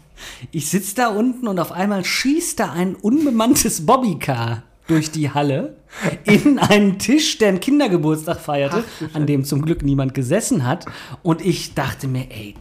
[0.50, 5.76] ich sitze da unten und auf einmal schießt da ein unbemanntes Bobbycar durch die Halle
[6.24, 10.86] in einen Tisch, der einen Kindergeburtstag feierte, an dem zum Glück niemand gesessen hat.
[11.22, 12.54] Und ich dachte mir, ey,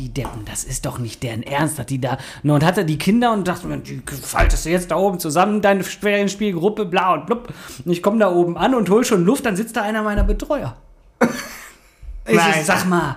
[0.00, 2.16] die Deppen, das ist doch nicht deren Ernst, hat die da.
[2.42, 5.60] Ne, Und hatte die Kinder und dachte mir, die faltest du jetzt da oben zusammen,
[5.60, 7.52] deine Ferienspielgruppe, bla und blub.
[7.84, 10.24] Und ich komme da oben an und hol schon Luft, dann sitzt da einer meiner
[10.24, 10.76] Betreuer.
[12.26, 12.64] Ich Nein.
[12.64, 13.16] sag mal,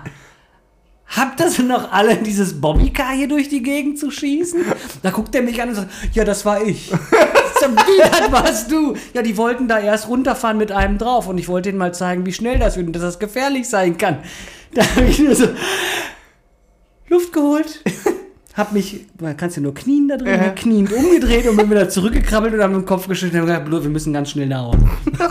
[1.06, 4.62] habt ihr sie noch alle dieses Bobbycar hier durch die Gegend zu schießen?
[5.02, 6.92] Da guckt er mich an und sagt, ja, das war ich.
[7.64, 8.94] Wie, das warst du?
[9.14, 12.26] Ja, die wollten da erst runterfahren mit einem drauf und ich wollte ihnen mal zeigen,
[12.26, 14.18] wie schnell das wird und dass das gefährlich sein kann.
[14.74, 15.48] Da habe ich nur so
[17.14, 17.80] Luft geholt.
[18.54, 20.50] Hab mich, man kannst ja nur knien da drin, Ja.
[20.50, 23.82] kniend umgedreht und bin wieder zurückgekrabbelt und haben den Kopf geschüttelt und haben gesagt, "Blut,
[23.82, 24.78] wir müssen ganz schnell nach Hause.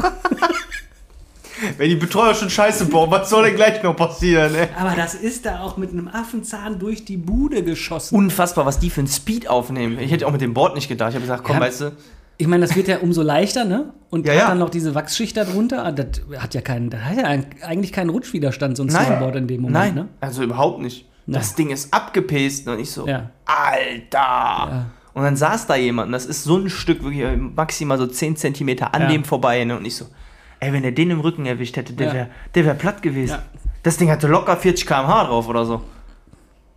[1.77, 4.67] Wenn die Betreuer schon scheiße bauen, was soll denn gleich noch passieren, ey?
[4.77, 8.15] Aber das ist da auch mit einem Affenzahn durch die Bude geschossen.
[8.15, 9.97] Unfassbar, was die für einen Speed aufnehmen.
[9.99, 11.09] Ich hätte auch mit dem Board nicht gedacht.
[11.11, 11.61] Ich habe gesagt, komm, Ja.
[11.61, 11.91] weißt du,
[12.37, 13.93] Ich meine, das wird ja umso leichter, ne?
[14.09, 14.47] Und Ja, hat ja.
[14.49, 15.85] dann noch diese Wachsschicht darunter.
[15.85, 16.07] Ah, Das
[16.39, 19.73] hat ja keinen, das hat ja eigentlich keinen Rutschwiderstand, so ein Snowboard in dem Moment,
[19.73, 20.07] nein, ne?
[20.19, 21.05] also überhaupt nicht.
[21.25, 21.55] Das Nein.
[21.57, 23.29] Ding ist abgepest und ich so, Ja.
[23.45, 24.85] Alter.
[25.13, 28.35] Und dann saß da jemand, und das ist so ein Stück, wirklich maximal so 10
[28.35, 29.07] Zentimeter an Ja.
[29.09, 29.63] dem vorbei.
[29.63, 29.77] Ne?
[29.77, 30.05] Und ich so,
[30.59, 32.13] ey, wenn er den im Rücken erwischt hätte, der Ja.
[32.13, 33.33] wäre der wär platt gewesen.
[33.33, 33.43] Ja.
[33.83, 35.81] Das Ding hatte locker 40 km/h drauf oder so.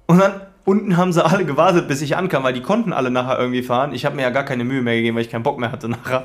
[0.06, 3.38] Und dann unten haben sie alle gewartet, bis ich ankam, weil die konnten alle nachher
[3.38, 3.92] irgendwie fahren.
[3.94, 5.88] Ich habe mir ja gar keine Mühe mehr gegeben, weil ich keinen Bock mehr hatte
[5.88, 6.24] nachher.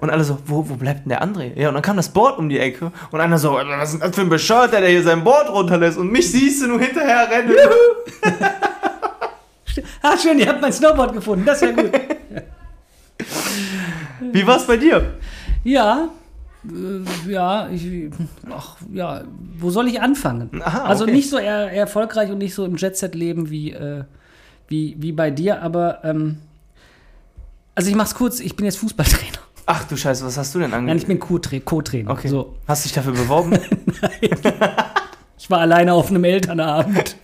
[0.00, 1.58] Und alle so, wo, wo bleibt denn der André?
[1.58, 4.08] Ja, und dann kam das Board um die Ecke und einer so, was ist denn
[4.08, 7.28] das für ein Bescheuerter, der hier sein Board runterlässt und mich siehst du nur hinterher
[7.30, 7.54] rennen.
[10.02, 11.92] Ah, schön, ihr habt mein Snowboard gefunden, das ist ja gut.
[14.32, 15.14] Wie war's bei dir?
[15.64, 16.08] ja,
[16.64, 18.10] äh, ja, ich,
[18.50, 19.22] ach, ja,
[19.58, 20.50] wo soll ich anfangen?
[20.62, 21.12] Aha, also okay.
[21.12, 24.04] nicht so eher erfolgreich und nicht so im Jet-Set-Leben wie, äh,
[24.68, 26.38] wie, wie bei dir, aber, ähm,
[27.74, 29.38] also ich mach's kurz, ich bin jetzt Fußballtrainer.
[29.72, 31.18] Ach du Scheiße, was hast du denn Nein, ich angefangen?
[31.20, 32.10] bin Co-Tra- Co-Trainer.
[32.10, 32.26] Okay.
[32.26, 32.56] So.
[32.66, 33.56] Hast dich dafür beworben?
[35.42, 37.16] Ich war alleine auf einem Elternabend.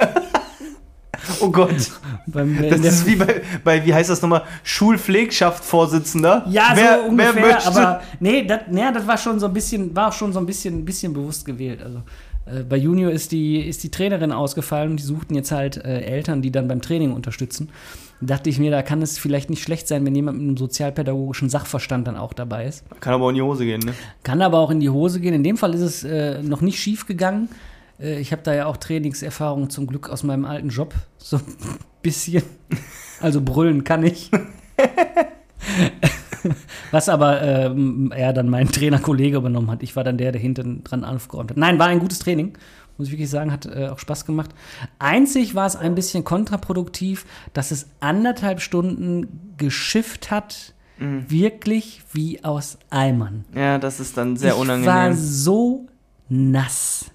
[1.40, 1.92] oh Gott.
[2.26, 6.46] Beim, Das ist wie bei, bei wie heißt das nochmal, Schulpflegschaftsvorsitzender.
[6.48, 10.12] ja, wer, so ungefähr, aber nee, das, nee, war schon so ein bisschen, war auch
[10.14, 11.82] schon so ein bisschen, ein bisschen bewusst gewählt.
[11.82, 12.02] Also
[12.46, 16.00] äh, bei Junior ist die, ist die Trainerin ausgefallen und die suchten jetzt halt äh,
[16.00, 17.70] Eltern, die dann beim Training unterstützen.
[18.20, 20.56] Da dachte ich mir, da kann es vielleicht nicht schlecht sein, wenn jemand mit einem
[20.56, 22.84] sozialpädagogischen Sachverstand dann auch dabei ist.
[23.00, 23.92] Kann aber auch in die Hose gehen, ne?
[24.22, 25.34] Kann aber auch in die Hose gehen.
[25.34, 27.48] In dem Fall ist es äh, noch nicht schief gegangen.
[28.00, 30.94] Äh, ich habe da ja auch Trainingserfahrung zum Glück aus meinem alten Job.
[31.18, 31.42] So ein
[32.02, 32.42] bisschen.
[33.20, 34.30] Also brüllen kann ich.
[36.90, 39.82] Was aber ähm, er dann mein Trainerkollege übernommen hat.
[39.82, 41.56] Ich war dann der, der hinten dran aufgeräumt hat.
[41.56, 42.56] Nein, war ein gutes Training.
[42.98, 44.50] Muss ich wirklich sagen, hat äh, auch Spaß gemacht.
[44.98, 52.78] Einzig war es ein bisschen kontraproduktiv, dass es anderthalb Stunden geschifft hat, wirklich wie aus
[52.88, 55.12] Eimern Ja, das ist dann sehr ich war unangenehm.
[55.14, 55.86] so
[56.30, 57.10] nass.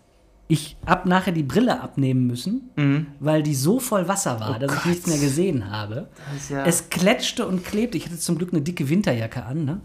[0.51, 3.05] Ich hab nachher die Brille abnehmen müssen, Mhm.
[3.21, 6.09] weil die so voll Wasser war, dass ich nichts mehr gesehen habe.
[6.49, 7.97] ja- Es kletschte und klebte.
[7.97, 9.79] Ich hatte zum Glück eine dicke Winterjacke an, ne?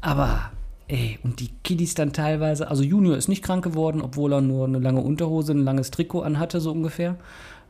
[0.00, 0.50] Aber,
[0.88, 4.66] ey, und die Kiddies dann teilweise, also Junior ist nicht krank geworden, obwohl er nur
[4.66, 7.14] eine lange Unterhose, ein langes Trikot anhatte, so ungefähr.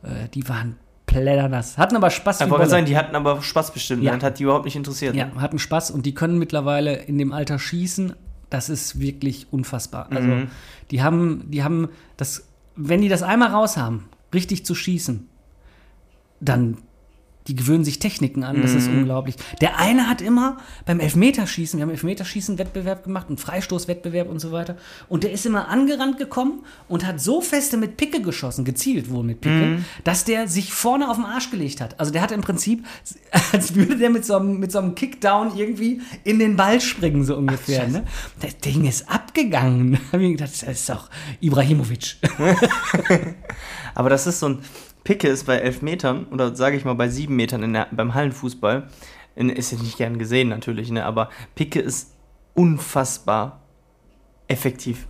[0.01, 1.77] Äh, die waren plädernass.
[1.77, 4.01] Hatten aber Spaß Ich wollte sagen, die hatten aber Spaß bestimmt.
[4.01, 4.15] Ja.
[4.15, 4.21] Ja.
[4.23, 5.15] hat die überhaupt nicht interessiert.
[5.15, 5.39] Ja, ne?
[5.39, 8.13] hatten Spaß und die können mittlerweile in dem Alter schießen.
[8.49, 10.07] Das ist wirklich unfassbar.
[10.11, 10.47] Also, Mhm.
[10.91, 15.27] die haben, die haben das, wenn die das einmal raus haben, richtig zu schießen,
[16.39, 16.77] dann
[17.47, 18.99] die gewöhnen sich Techniken an, das ist Mhm.
[18.99, 19.35] unglaublich.
[19.59, 24.75] Der eine hat immer beim Elfmeterschießen, wir haben Elfmeterschießen-Wettbewerb gemacht, einen Freistoßwettbewerb und so weiter,
[25.07, 29.23] und der ist immer angerannt gekommen und hat so feste mit Picke geschossen, gezielt wohl
[29.23, 29.85] mit Picke, Mhm.
[30.03, 31.99] dass der sich vorne auf den Arsch gelegt hat.
[31.99, 32.85] Also der hat im Prinzip,
[33.51, 37.23] als würde der mit so einem, mit so einem Kickdown irgendwie in den Ball springen,
[37.23, 37.87] so ungefähr.
[37.87, 38.03] ne?
[38.41, 39.97] Das Ding ist abgegangen.
[40.11, 41.09] Da hab ich gedacht, das ist doch
[41.41, 42.17] Ibrahimovic.
[43.95, 44.59] Aber das ist so ein
[45.09, 48.83] Picke ist bei elf Metern oder sage ich mal bei sieben Metern der, beim Hallenfußball.
[49.35, 51.03] In, ist ja nicht gern gesehen natürlich, ne?
[51.03, 52.13] aber Picke ist
[52.53, 53.59] unfassbar
[54.47, 55.07] effektiv.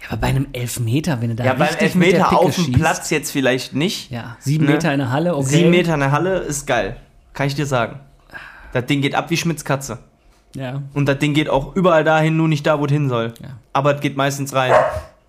[0.00, 2.66] Ja, aber bei einem Elfmeter, wenn du da Ja, beim mit der Elfmeter auf dem
[2.66, 4.12] schießt, Platz jetzt vielleicht nicht.
[4.12, 4.74] Ja, sieben Ne?
[4.74, 5.46] Meter in der Halle, okay.
[5.48, 6.96] Sieben Meter in der Halle ist geil.
[7.32, 7.98] Kann ich dir sagen.
[8.72, 9.98] Das Ding geht ab wie Schmitz Katze.
[10.54, 13.34] Ja, Und das Ding geht auch überall dahin, nur nicht da, wo es hin soll.
[13.42, 13.58] Ja.
[13.72, 14.74] Aber es geht meistens rein.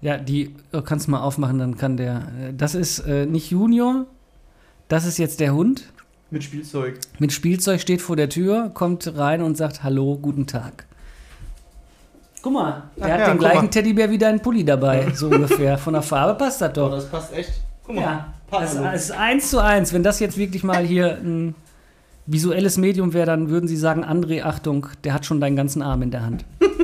[0.02, 2.28] Ja die oh, kannst du mal aufmachen, dann kann der.
[2.42, 4.06] äh, Das ist äh, nicht Junior,
[4.88, 5.92] das ist jetzt der Hund.
[6.32, 7.00] Mit Spielzeug.
[7.18, 10.86] Mit Spielzeug steht vor der Tür, kommt rein und sagt Hallo, guten Tag.
[12.42, 13.70] Guck mal, der Ach hat ja, den gleichen mal.
[13.70, 15.78] Teddybär wie dein Pulli dabei, so ungefähr.
[15.78, 16.92] Von der Farbe passt das doch.
[16.92, 17.52] das passt echt.
[17.84, 19.92] Guck Ja, das ist eins zu eins.
[19.92, 21.56] Wenn das jetzt wirklich mal hier ein
[22.28, 26.02] visuelles Medium wäre, dann würden sie sagen, André, Achtung, der hat schon deinen ganzen Arm
[26.04, 26.46] in der Hand.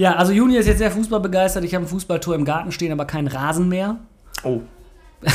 [0.00, 1.62] ja, also Juni ist jetzt sehr fußballbegeistert.
[1.64, 3.96] Ich habe ein Fußballtor im Garten stehen, aber kein Rasen mehr.
[4.44, 4.60] Oh.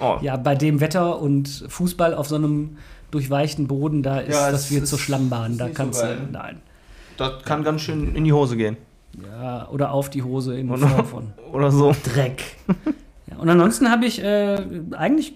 [0.00, 0.18] Oh.
[0.20, 2.76] Ja, bei dem Wetter und Fußball auf so einem
[3.12, 5.58] durchweichten Boden, da ist Ja, das wird zur Schlammbahn.
[5.58, 6.16] Da so kannst geil.
[6.26, 6.32] du.
[6.32, 6.60] Nein.
[7.18, 8.76] Das kann ganz schön in die Hose gehen.
[9.22, 11.94] Ja, oder auf die Hose in Oder- Form von Oder so.
[12.02, 12.42] Dreck.
[13.30, 14.60] ja, und ansonsten habe ich äh,
[14.96, 15.34] eigentlich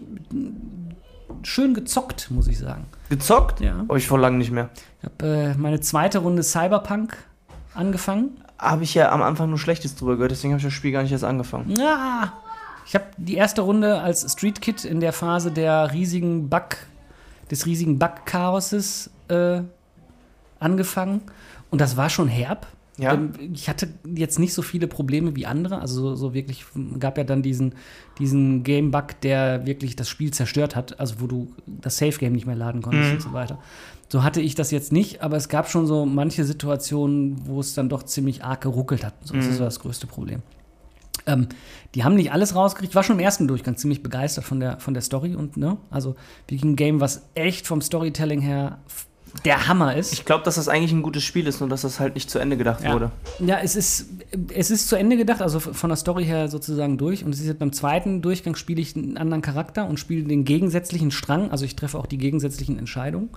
[1.45, 2.87] schön gezockt, muss ich sagen.
[3.09, 3.61] Gezockt?
[3.61, 3.85] Ja.
[3.87, 4.71] Oh, ich vor lang nicht mehr.
[5.01, 7.17] Ich habe äh, meine zweite Runde Cyberpunk
[7.75, 8.31] angefangen.
[8.59, 11.03] Habe ich ja am Anfang nur Schlechtes drüber gehört, deswegen habe ich das Spiel gar
[11.03, 11.75] nicht erst angefangen.
[11.77, 12.33] Ja.
[12.87, 16.77] Ich habe die erste Runde als Street Kid in der Phase der riesigen Bug,
[17.51, 19.61] des riesigen Bug-Chaoses äh,
[20.61, 21.23] angefangen.
[21.71, 22.67] Und das war schon herb.
[22.99, 23.15] Ja.
[23.15, 25.81] Ähm, Ich hatte jetzt nicht so viele Probleme wie andere.
[25.81, 26.65] Also so, so wirklich
[26.99, 27.75] gab ja dann diesen,
[28.19, 30.99] diesen Game-Bug, der wirklich das Spiel zerstört hat.
[30.99, 33.15] Also wo du das Safe-Game nicht mehr laden konntest Mhm.
[33.17, 33.59] und so weiter.
[34.09, 37.75] So hatte ich das jetzt nicht, aber es gab schon so manche Situationen, wo es
[37.75, 39.15] dann doch ziemlich arg geruckelt hat.
[39.25, 40.43] So, Das ist so das größte Problem.
[41.27, 41.49] Ähm,
[41.97, 42.93] die haben nicht alles rausgekriegt.
[42.93, 45.77] Ich war schon im ersten Durchgang ziemlich begeistert von der, von der Story und, ne,
[45.91, 46.15] also
[46.47, 48.79] wirklich ein Game, was echt vom Storytelling her
[49.45, 50.13] der Hammer ist.
[50.13, 52.39] Ich glaube, dass das eigentlich ein gutes Spiel ist, nur dass das halt nicht zu
[52.39, 52.95] Ende gedacht Ja.
[52.95, 53.11] wurde.
[53.39, 54.09] Ja, es ist,
[54.55, 57.23] es ist zu Ende gedacht, also von der Story her sozusagen durch.
[57.25, 60.45] Und es ist jetzt beim zweiten Durchgang spiele ich einen anderen Charakter und spiele den
[60.45, 61.51] gegensätzlichen Strang.
[61.51, 63.29] Also ich treffe auch die gegensätzlichen Entscheidungen.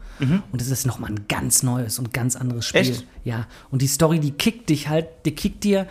[0.51, 2.81] Und es ist nochmal ein ganz neues und ganz anderes Spiel.
[2.81, 3.05] Echt?
[3.25, 3.47] Ja.
[3.69, 5.85] Und die Story, die kickt dich halt, die kickt dir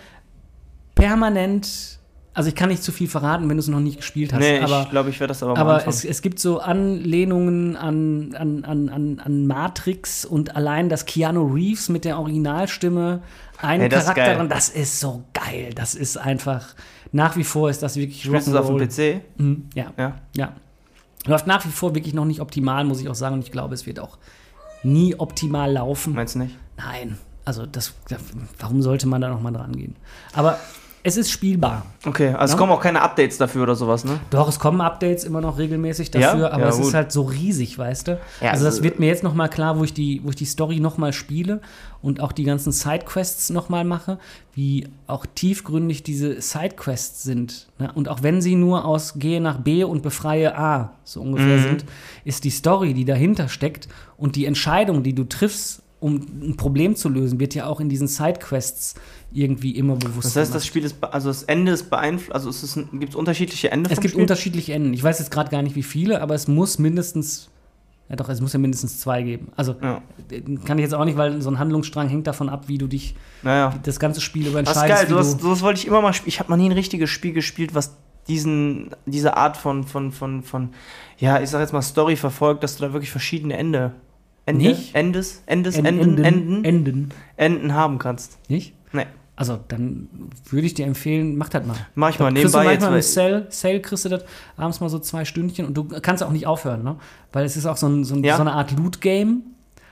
[0.95, 1.98] permanent.
[2.35, 4.41] Also ich kann nicht zu viel verraten, wenn du es noch nicht gespielt hast.
[4.41, 7.77] Nee, aber ich glaube, ich werde das aber mal aber es, es gibt so Anlehnungen
[7.77, 13.23] an, an, an, an, Matrix und allein, dass Keanu Reeves mit der Originalstimme
[13.61, 15.73] einen ist Charakter und das ist so geil.
[15.75, 16.75] Das ist einfach,
[17.11, 18.79] nach wie vor ist das wirklich Spielst du es auf dem.
[18.79, 19.21] PC?
[19.39, 20.17] Mhm, ja, Ja.
[20.37, 20.53] ja.
[21.27, 23.35] Läuft nach wie vor wirklich noch nicht optimal, muss ich auch sagen.
[23.35, 24.17] Und ich glaube, es wird auch
[24.83, 26.15] nie optimal laufen.
[26.15, 26.57] Meinst du nicht?
[26.77, 27.95] Nein, also das,
[28.59, 29.97] warum sollte man da noch mal dran gehen?
[30.33, 30.59] Aber
[31.09, 31.85] es ist spielbar.
[32.07, 32.57] Okay, also es Ja.
[32.59, 34.21] kommen auch keine Updates dafür oder sowas, ne?
[34.31, 36.51] Doch, es kommen Updates immer noch regelmäßig dafür, Ja?
[36.51, 36.95] aber Ja, es ist gut.
[36.95, 38.13] halt so riesig, weißt du?
[38.41, 40.45] Also das also- wird mir jetzt noch mal klar, wo ich die, wo ich die
[40.45, 41.61] Story noch mal spiele
[42.03, 44.19] und auch die ganzen Sidequests noch mal mache,
[44.55, 47.69] wie auch tiefgründig diese Sidequests sind.
[47.79, 47.91] Ne?
[47.95, 51.63] Und auch wenn sie nur aus Gehe nach B und befreie A so ungefähr Mhm.
[51.63, 51.85] sind,
[52.25, 56.95] ist die Story, die dahinter steckt und die Entscheidung, die du triffst, um ein Problem
[56.97, 58.95] zu lösen, wird ja auch in diesen Sidequests
[59.33, 60.55] irgendwie immer bewusst Das heißt, gemacht.
[60.55, 64.01] das Spiel ist, also das Ende ist beeinflusst, also es gibt es unterschiedliche Ende Es
[64.01, 64.23] gibt Spiel?
[64.23, 64.93] unterschiedliche Enden.
[64.95, 67.51] Ich weiß jetzt gerade gar nicht, wie viele, aber es muss mindestens,
[68.09, 69.49] ja doch, es muss ja mindestens zwei geben.
[69.57, 70.01] Also Ja,
[70.65, 73.15] kann ich jetzt auch nicht, weil so ein Handlungsstrang hängt davon ab, wie du dich
[73.43, 73.75] naja.
[73.83, 75.11] das ganze Spiel über Das ist entscheidest.
[75.11, 76.29] geil, sowas, sowas wollte ich immer mal spielen.
[76.29, 77.97] Ich habe noch nie ein richtiges Spiel gespielt, was
[78.29, 80.71] diesen, diese Art von, von, von, von,
[81.19, 83.93] ja, ich sag jetzt mal Story verfolgt, dass du da wirklich verschiedene Ende,
[84.49, 84.95] Ende, Nicht?
[84.95, 87.09] Endes, Endes, En- Enden, Enden, Enden.
[87.37, 88.39] Enden haben kannst.
[88.49, 88.73] Nicht?
[88.93, 89.07] Nee.
[89.37, 90.09] Also, dann
[90.51, 91.77] würde ich dir empfehlen, mach das mal.
[91.95, 92.81] Mach ich mal Kriegst du nebenbei jetzt.
[92.81, 94.25] manchmal im Sale, Sale kriegst du das
[94.57, 96.97] abends mal so zwei Stündchen und du kannst auch nicht aufhören, ne?
[97.33, 98.35] Weil es ist auch so, ein, so, ein, Ja.
[98.37, 99.43] so eine Art Loot-Game.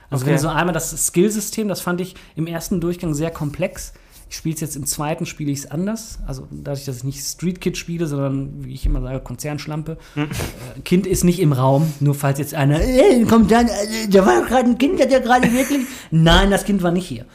[0.09, 0.31] Also Okay.
[0.31, 3.93] wenn du so einmal das Skillsystem, das fand ich im ersten Durchgang sehr komplex.
[4.29, 6.19] Ich spiele es jetzt im zweiten, spiele ich es anders.
[6.27, 9.97] Also dadurch, dass ich nicht Street Kid spiele, sondern, wie ich immer sage, Konzernschlampe.
[10.15, 10.23] Hm.
[10.23, 13.69] Äh, kind ist nicht im Raum, nur falls jetzt einer, äh, kommt dann,
[14.09, 15.87] da war gerade ein Kind, hat der gerade wirklich.
[16.11, 17.25] Nein, das Kind war nicht hier.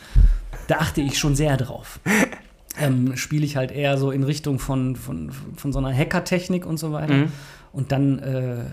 [0.68, 2.00] Da achte ich schon sehr drauf.
[2.78, 6.78] Ähm, spiele ich halt eher so in Richtung von, von, von so einer Hacker-Technik und
[6.78, 7.14] so weiter.
[7.14, 7.32] Mhm.
[7.72, 8.64] Und dann äh,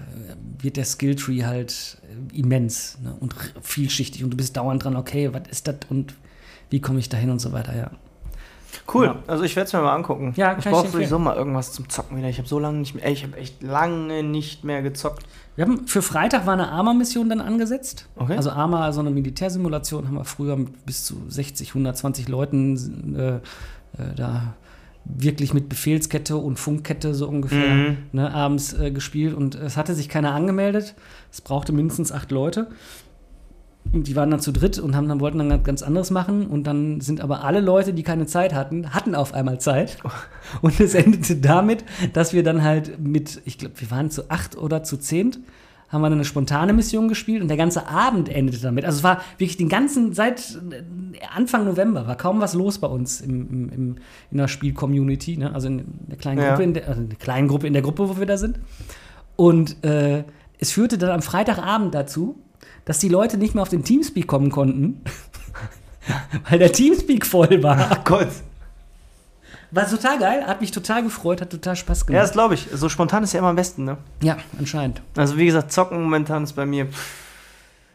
[0.62, 1.98] wird der Skilltree halt
[2.34, 3.16] äh, immens ne?
[3.20, 6.16] und vielschichtig und du bist dauernd dran, okay, was ist das und
[6.70, 7.92] wie komme ich da hin und so weiter, ja.
[8.94, 9.16] Cool, Ja.
[9.28, 10.34] also ich werde es mir mal angucken.
[10.36, 12.30] Ja, ich brauche sowieso mal irgendwas zum Zocken wieder.
[12.30, 15.24] Ich habe so lange nicht mehr, ich habe echt lange nicht mehr gezockt.
[15.56, 18.08] Wir haben für Freitag war eine Arma-Mission dann angesetzt.
[18.16, 18.36] Okay.
[18.38, 23.36] Also Arma, so eine Militärsimulation, haben wir früher mit bis zu 60, 120 Leuten äh,
[23.36, 23.40] äh,
[24.16, 24.54] da
[25.06, 27.98] wirklich mit Befehlskette und Funkkette so ungefähr Mhm.
[28.12, 30.94] ne, abends äh, gespielt und es hatte sich keiner angemeldet.
[31.32, 32.68] Es brauchte mindestens acht Leute.
[33.92, 36.48] Und die waren dann zu dritt und haben dann, wollten dann ganz anderes machen.
[36.48, 39.98] Und dann sind aber alle Leute, die keine Zeit hatten, hatten auf einmal Zeit.
[40.62, 44.58] Und es endete damit, dass wir dann halt mit, ich glaube, wir waren zu acht
[44.58, 45.40] oder zu zehnt,
[45.90, 48.86] haben wir dann eine spontane Mission gespielt und der ganze Abend endete damit.
[48.86, 50.84] Also es war wirklich den ganzen, seit äh,
[51.36, 53.96] Anfang November war kaum was los bei uns im, im, im,
[54.30, 55.54] in der Spiel-Community, ne?
[55.54, 56.50] also in der kleinen Ja.
[56.52, 58.60] Gruppe, in der, also in der kleinen Gruppe, in der Gruppe, wo wir da sind.
[59.36, 60.26] Und äh,
[60.60, 62.40] es führte dann am Freitagabend dazu,
[62.86, 65.02] dass die Leute nicht mehr auf den Teamspeak kommen konnten,
[66.50, 67.78] weil der Teamspeak voll war.
[67.92, 68.28] Ach Gott.
[69.72, 72.24] War total geil, hat mich total gefreut, hat total Spaß Ja, gemacht.
[72.24, 72.68] das glaube ich.
[72.74, 73.98] So spontan ist ja immer am besten, ne?
[74.24, 75.02] Ja, anscheinend.
[75.16, 76.88] Also wie gesagt, zocken momentan ist bei mir.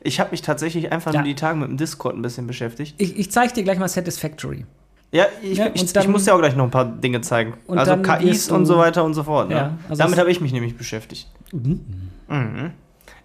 [0.00, 1.20] Ich habe mich tatsächlich einfach Ja.
[1.20, 2.94] nur die Tage mit dem Discord ein bisschen beschäftigt.
[2.98, 4.66] Ich, ich zeige dir gleich mal Satisfactory.
[5.10, 7.20] Ja, ich, Ja, ich, und dann- ich muss dir auch gleich noch ein paar Dinge
[7.22, 7.54] zeigen.
[7.66, 9.48] Also KIs du- und so weiter und so fort.
[9.48, 9.54] Ne?
[9.56, 11.28] Ja, also Damit habe ich mich nämlich beschäftigt.
[11.52, 11.80] Mhm.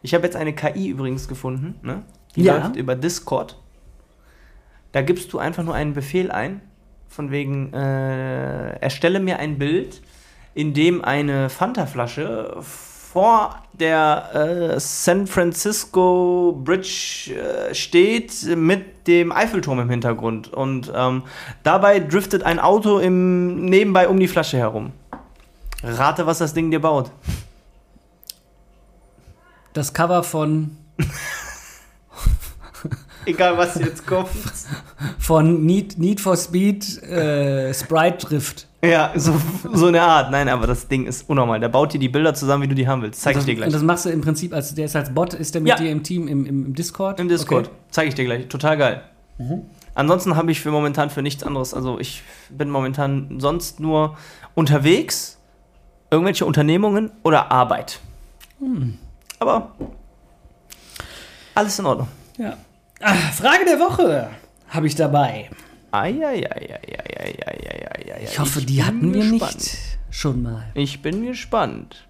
[0.01, 1.75] Ich habe jetzt eine KI übrigens gefunden.
[1.81, 2.03] Ne?
[2.35, 2.57] Die Ja.
[2.57, 3.57] läuft über Discord.
[4.91, 6.61] Da gibst du einfach nur einen Befehl ein,
[7.07, 10.01] von wegen, äh, erstelle mir ein Bild,
[10.53, 19.79] in dem eine Fanta-Flasche vor der äh, San Francisco Bridge äh, steht mit dem Eiffelturm
[19.79, 20.53] im Hintergrund.
[20.53, 21.23] Und ähm,
[21.63, 24.91] dabei driftet ein Auto im, nebenbei um die Flasche herum.
[25.83, 27.11] Rate, was das Ding dir baut.
[29.79, 30.71] Das Cover von,
[33.25, 34.27] Egal, was jetzt kommt.
[35.17, 38.67] von Need, Need for Speed äh, Sprite Drift.
[38.83, 39.33] Ja, so,
[39.71, 40.31] so eine Art.
[40.31, 41.61] Nein, aber das Ding ist unnormal.
[41.61, 43.21] Der baut dir die Bilder zusammen, wie du die haben willst.
[43.21, 43.71] Zeig ich dir Und gleich.
[43.71, 45.75] das machst du im Prinzip, als der ist als Bot, ist der mit Ja.
[45.77, 47.17] dir im Team im, im, im Discord?
[47.17, 47.67] Im Discord.
[47.67, 47.75] Okay.
[47.91, 48.49] Zeig ich dir gleich.
[48.49, 49.01] Total geil.
[49.95, 51.73] Ansonsten habe ich für momentan für nichts anderes.
[51.73, 54.17] Also ich bin momentan sonst nur
[54.55, 55.37] unterwegs,
[56.11, 58.01] irgendwelche Unternehmungen oder Arbeit.
[59.39, 59.71] Aber
[61.55, 62.07] alles in Ordnung.
[62.37, 62.57] Ja.
[63.01, 64.29] Ah, Frage der Woche
[64.69, 65.49] habe ich dabei.
[65.91, 66.79] Eieieiei.
[68.23, 69.55] Ich hoffe, die bin hatten wir gespannt.
[69.55, 69.77] nicht
[70.11, 70.65] schon mal.
[70.73, 72.05] Ich bin gespannt.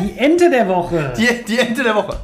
[0.00, 1.12] Die Ente der Woche.
[1.16, 2.18] Die, die Ente der Woche.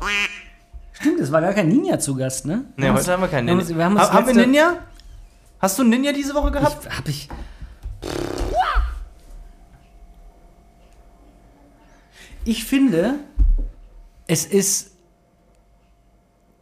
[0.92, 2.64] Stimmt, es war gar kein Ninja zu Gast, ne?
[2.76, 3.68] Ne, heute haben wir keinen wir haben Ninja.
[3.68, 4.74] uns- wir haben Ha- haben wir Ninja?
[5.60, 6.86] Hast du einen Ninja diese Woche gehabt?
[6.88, 7.28] Ich, hab ich.
[12.48, 13.16] Ich finde,
[14.26, 14.92] es ist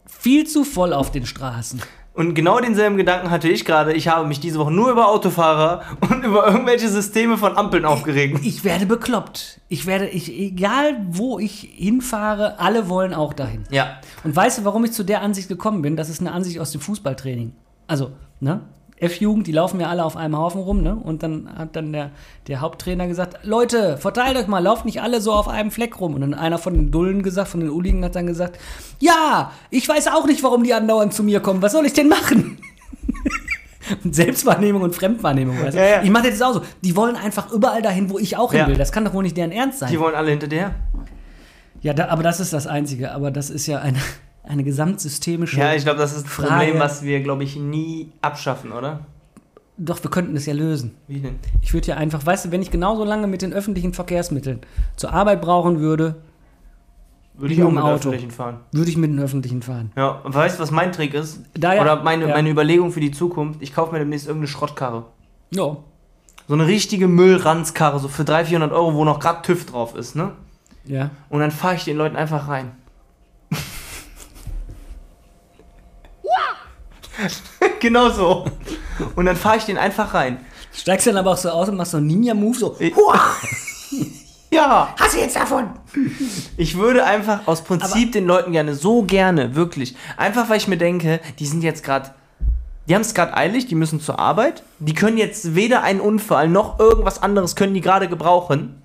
[0.05, 1.81] viel zu voll auf den Straßen.
[2.13, 3.93] Und genau denselben Gedanken hatte ich gerade.
[3.93, 8.41] Ich habe mich diese Woche nur über Autofahrer und über irgendwelche Systeme von Ampeln aufgeregt.
[8.43, 9.61] Ich werde bekloppt.
[9.69, 13.63] Ich werde, ich, egal wo ich hinfahre, alle wollen auch dahin.
[13.71, 14.01] Ja.
[14.25, 15.95] Und weißt du, warum ich zu der Ansicht gekommen bin?
[15.95, 17.53] Das ist eine Ansicht aus dem Fußballtraining.
[17.87, 18.59] Also, ne?
[18.99, 20.95] F-Jugend, die laufen ja alle auf einem Haufen rum, ne?
[20.95, 22.09] Und dann hat dann der,
[22.47, 26.15] der Haupttrainer gesagt, Leute, verteilt euch mal, lauft nicht alle so auf einem Fleck rum.
[26.15, 28.57] Und dann einer von den Dullen gesagt, von den Uligen hat dann gesagt,
[28.99, 31.61] ja, ich weiß auch nicht, warum die andauernd zu mir kommen.
[31.61, 32.57] Was soll ich denn machen?
[34.11, 35.61] Selbstwahrnehmung und Fremdwahrnehmung.
[35.61, 35.81] Weißt du?
[35.81, 36.03] Ja, ja.
[36.03, 36.61] Ich mache das jetzt auch so.
[36.83, 38.67] Die wollen einfach überall dahin, wo ich auch hin Ja.
[38.67, 38.77] will.
[38.77, 39.89] Das kann doch wohl nicht deren Ernst sein.
[39.91, 40.75] Die wollen alle hinter dir her.
[41.81, 43.11] Ja, da, aber das ist das Einzige.
[43.11, 43.99] Aber das ist ja eine,
[44.47, 45.57] eine gesamtsystemische.
[45.59, 46.49] Ja, ich glaube, das ist ein Frage.
[46.65, 49.01] Problem, was wir, glaube ich, nie abschaffen, oder?
[49.77, 50.95] Doch, wir könnten es ja lösen.
[51.07, 51.35] Wie denn?
[51.61, 54.61] Ich würde ja einfach, weißt du, wenn ich genauso lange mit den öffentlichen Verkehrsmitteln
[54.95, 56.15] zur Arbeit brauchen würde,
[57.35, 57.95] Würde ich auch mit Auto.
[58.09, 58.61] öffentlichen fahren.
[58.71, 59.91] würde ich mit den öffentlichen fahren.
[59.95, 61.41] Ja, und weißt du, was mein Trick ist?
[61.53, 62.33] Da ja- Oder meine, ja.
[62.35, 63.61] meine Überlegung für die Zukunft?
[63.61, 65.05] Ich kaufe mir demnächst irgendeine Schrottkarre.
[65.51, 65.77] Ja.
[66.47, 70.15] So eine richtige Müllranzkarre, so für 300, 400 Euro, wo noch gerade TÜV drauf ist,
[70.15, 70.31] ne?
[70.85, 71.11] Ja.
[71.29, 72.71] Und dann fahre ich den Leuten einfach rein.
[77.79, 78.45] genau so.
[79.15, 80.39] Und dann fahre ich den einfach rein.
[80.73, 82.77] Steigst dann aber auch so aus und machst so einen Ninja-Move, so.
[84.49, 84.93] Ja.
[84.97, 85.69] Hast du jetzt davon?
[86.55, 89.95] Ich würde einfach aus Prinzip den Leuten gerne so gerne, wirklich.
[90.15, 92.11] Einfach weil ich mir denke, die sind jetzt gerade.
[92.87, 94.63] Die haben es gerade eilig, die müssen zur Arbeit.
[94.79, 98.81] Die können jetzt weder einen Unfall noch irgendwas anderes können die gerade gebrauchen.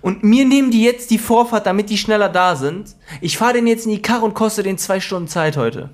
[0.00, 2.94] Und mir nehmen die jetzt die Vorfahrt, damit die schneller da sind.
[3.20, 5.90] Ich fahre den jetzt in die Karre und koste den zwei Stunden Zeit heute.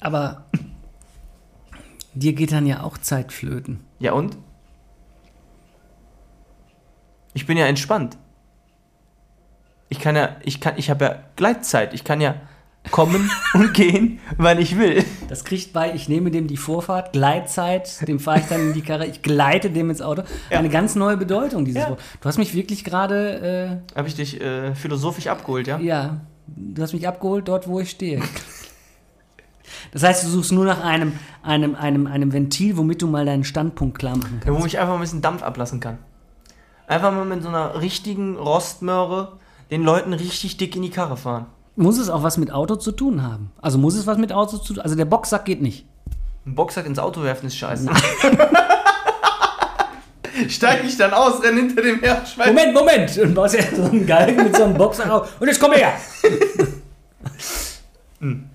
[0.00, 0.46] Aber
[2.14, 3.80] dir geht dann ja auch Zeit flöten.
[3.98, 4.36] Ja und?
[7.34, 8.18] Ich bin ja entspannt.
[9.88, 11.94] Ich kann ja, ich kann, ich habe ja Gleitzeit.
[11.94, 12.34] Ich kann ja
[12.90, 15.04] kommen und gehen, wann ich will.
[15.28, 18.82] Das kriegt bei, ich nehme dem die Vorfahrt, Gleitzeit, dem fahre ich dann in die
[18.82, 20.22] Karre, ich gleite dem ins Auto.
[20.50, 21.90] Eine ganz neue Bedeutung, dieses Ja.
[21.90, 22.00] Wort.
[22.20, 25.78] Du hast mich wirklich gerade, Habe ich dich äh, philosophisch abgeholt, ja?
[25.78, 28.20] äh, ja, du hast mich abgeholt dort, wo ich stehe.
[29.92, 33.44] Das heißt, du suchst nur nach einem, einem, einem, einem Ventil, womit du mal deinen
[33.44, 34.68] Standpunkt klar machen Ja, Wo kannst.
[34.68, 35.98] ich einfach mal ein bisschen Dampf ablassen kann.
[36.86, 39.38] Einfach mal mit so einer richtigen Rostmöhre
[39.70, 41.46] den Leuten richtig dick in die Karre fahren.
[41.76, 43.50] Muss es auch was mit Auto zu tun haben?
[43.62, 44.82] Also muss es was mit Auto zu tun?
[44.82, 45.86] Also der Boxsack geht nicht.
[46.44, 47.88] Ein Boxsack ins Auto werfen ist scheiße.
[50.48, 53.18] Steig ich dann aus, renn hinter dem her, schmeiß Moment, Moment!
[53.18, 55.40] Und baust ja so einen Galgen mit so einem Boxsack auf.
[55.40, 55.92] Und jetzt komm her!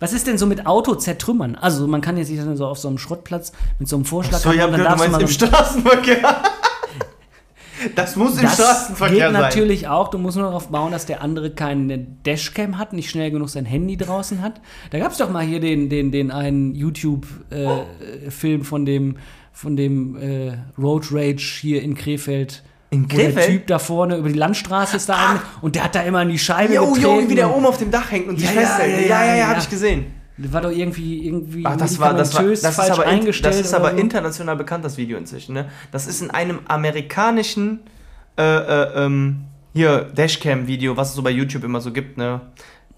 [0.00, 1.54] Was ist denn so mit Auto zertrümmern?
[1.54, 4.38] Also man kann jetzt sich dann so auf so einem Schrottplatz mit so einem Vorschlag
[4.38, 6.42] So, ich hab und dann gehört, du meinst im so Straßenverkehr.
[7.94, 9.42] Das muss im das Straßenverkehr geht sein.
[9.42, 10.08] natürlich auch.
[10.08, 13.66] Du musst nur darauf bauen, dass der andere keine Dashcam hat, nicht schnell genug sein
[13.66, 14.60] Handy draußen hat.
[14.90, 19.16] Da gab es doch mal hier den, den, den einen YouTube-Film von dem,
[19.52, 22.62] von dem äh, Road Rage hier in Krefeld.
[22.92, 23.46] In Wo der Krefeld?
[23.46, 26.28] Typ da vorne über die Landstraße ist da ein, und der hat da immer in
[26.28, 27.20] die Scheibe Jo, getreten.
[27.22, 28.92] jo, wie der oben auf dem Dach hängt und sich Ja, ja, festhält.
[29.02, 29.46] ja, Ja, ja, ja, ja, ja.
[29.48, 30.06] hab ich gesehen.
[30.38, 33.54] War doch irgendwie, irgendwie Ach, das war, das war, das ist aber, in, eingestellt.
[33.54, 33.96] das ist aber so.
[33.98, 35.68] international bekannt, das Video inzwischen, ne?
[35.92, 37.80] Das ist in einem amerikanischen,
[38.38, 42.40] äh, äh, ähm, hier, Dashcam-Video, was es so bei YouTube immer so gibt, ne?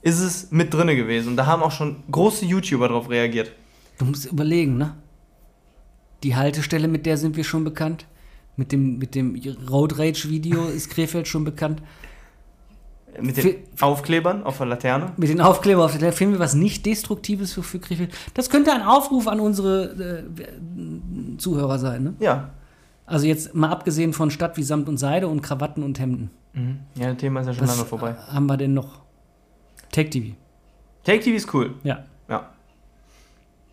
[0.02, 1.30] Ist es mit drinne gewesen.
[1.30, 3.52] Und da haben auch schon große YouTuber drauf reagiert.
[3.98, 4.94] Du musst überlegen, ne?
[6.22, 8.06] Die Haltestelle, mit der sind wir schon bekannt.
[8.56, 9.40] Mit dem, mit dem
[9.70, 11.82] Road Rage-Video ist Krefeld schon bekannt.
[13.20, 15.12] Mit den Für- Aufklebern auf der Laterne.
[15.18, 18.10] Mit den Aufkleber auf der finden wir was nicht Destruktives für, für Krefeld.
[18.34, 22.14] Das könnte ein Aufruf an unsere äh, Zuhörer sein, ne?
[22.20, 22.50] Ja.
[23.04, 26.30] Also jetzt mal abgesehen von Stadt wie Samt und Seide und Krawatten und Hemden.
[26.54, 26.78] Mhm.
[26.94, 28.14] Ja, das Thema ist ja schon Was lange vorbei.
[28.28, 29.00] haben wir denn noch?
[29.90, 30.34] Take TV.
[31.04, 31.74] Take TV ist cool.
[31.82, 32.04] Ja.
[32.28, 32.48] Ja.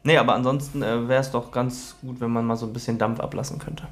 [0.03, 2.97] Nee, aber ansonsten äh, wäre es doch ganz gut, wenn man mal so ein bisschen
[2.97, 3.83] Dampf ablassen könnte.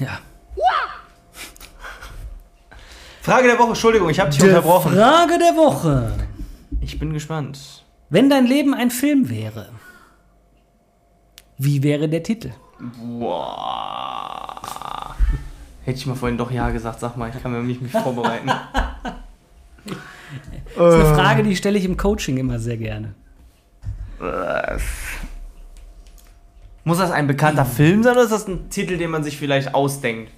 [0.00, 0.18] Ja.
[3.22, 4.94] Frage der Woche, Entschuldigung, ich habe dich unterbrochen.
[4.94, 6.14] Frage der Woche.
[6.80, 7.84] Ich bin gespannt.
[8.08, 9.68] Wenn dein Leben ein Film wäre,
[11.58, 12.50] wie wäre der Titel?
[13.18, 15.16] Boah.
[15.84, 18.50] Hätte ich mal vorhin doch Ja gesagt, sag mal, ich kann mir nicht mich vorbereiten.
[20.76, 23.14] Das ist eine Frage, die stelle ich im Coaching immer sehr gerne.
[26.90, 29.76] Muss das ein bekannter Film sein oder ist das ein Titel, den man sich vielleicht
[29.76, 30.32] ausdenkt?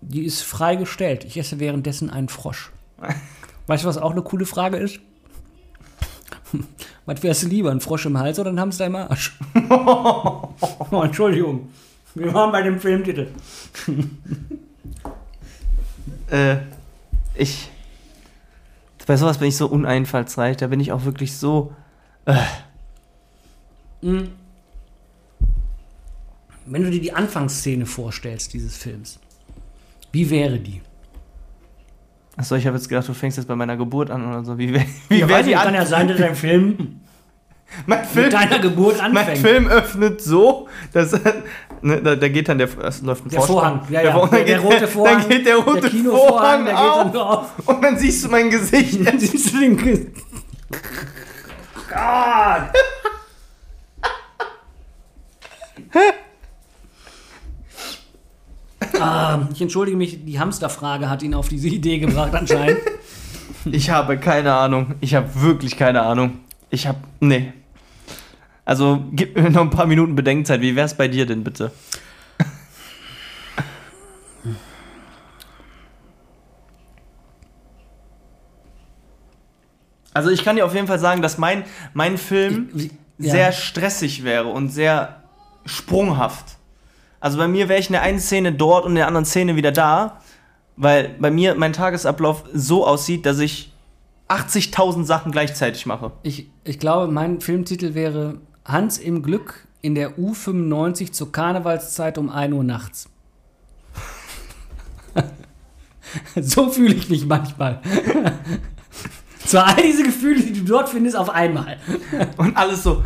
[0.00, 1.26] Die ist freigestellt.
[1.26, 2.72] Ich esse währenddessen einen Frosch.
[3.66, 5.00] Weißt du, was auch eine coole Frage ist?
[7.04, 9.38] Was wärst du lieber, ein Frosch im Hals oder ein Hamster im Arsch?
[9.70, 11.68] oh, Entschuldigung.
[12.14, 13.26] Wir waren bei dem Filmtitel.
[16.30, 16.56] Äh,
[17.34, 17.70] ich.
[19.06, 21.74] Bei sowas bin ich so uneinfallsreich, da bin ich auch wirklich so.
[24.00, 24.30] Mhm.
[26.66, 29.18] Wenn du dir die Anfangsszene vorstellst dieses Films,
[30.12, 30.80] wie wäre die?
[32.36, 34.56] Achso, ich habe jetzt gedacht, du fängst jetzt bei meiner Geburt an oder so.
[34.58, 37.00] Wie, wär- wie Ja, wäre die kann an ja sein, dass ein Film
[37.86, 39.38] mein Film, mit deiner Geburt mein anfängt.
[39.38, 41.12] Film öffnet so, dass
[41.82, 43.40] ne, da, da geht dann der es läuft ein Der.
[43.42, 44.12] Vorhang, ja, ja.
[44.12, 45.20] Vorhang, Der, dann der geht rote Vorhang.
[45.20, 47.68] Dann geht der rote der Kinovorhang, Vorhang der geht auf, dann so auf.
[47.68, 49.06] und dann siehst du mein Gesicht.
[49.06, 49.76] Dann siehst du den
[51.88, 52.72] Gott.
[59.32, 62.78] Ah, ich entschuldige mich, die Hamsterfrage hat ihn auf diese Idee gebracht anscheinend.
[63.64, 64.96] Ich habe keine Ahnung.
[65.00, 66.40] Ich habe wirklich keine Ahnung.
[66.70, 66.98] Ich habe.
[67.20, 67.52] Nee.
[68.64, 70.60] Also, gib mir noch ein paar Minuten Bedenkzeit.
[70.62, 71.70] Wie wär's bei dir denn bitte?
[80.14, 81.64] Also, ich kann dir auf jeden Fall sagen, dass mein,
[81.94, 83.30] mein Film Ich- wie- ja.
[83.32, 85.22] sehr stressig wäre und sehr
[85.64, 86.56] sprunghaft.
[87.22, 89.54] Also, bei mir wäre ich in der einen Szene dort und in der anderen Szene
[89.54, 90.20] wieder da,
[90.76, 93.72] weil bei mir mein Tagesablauf so aussieht, dass ich
[94.28, 96.10] 80.000 Sachen gleichzeitig mache.
[96.24, 102.28] Ich, ich glaube, mein Filmtitel wäre Hans im Glück in der U95 zur Karnevalszeit um
[102.28, 103.08] 1 Uhr nachts.
[106.40, 107.82] so fühle ich mich manchmal.
[109.46, 111.78] Zwar all diese Gefühle, die du dort findest, auf einmal.
[112.36, 113.04] Und alles so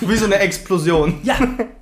[0.00, 1.20] wie so eine Explosion.
[1.22, 1.36] Ja.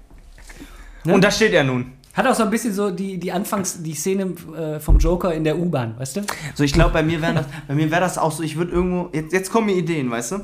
[1.04, 1.14] Ne?
[1.14, 1.92] Und da steht er nun.
[2.14, 5.44] Hat auch so ein bisschen so die, die Anfangs-, die Szene äh, vom Joker in
[5.44, 6.20] der U-Bahn, weißt du?
[6.54, 8.72] So, ich glaube, bei mir wäre das, bei mir wäre das auch so, ich würde
[8.72, 10.36] irgendwo, jetzt, jetzt kommen mir Ideen, weißt du?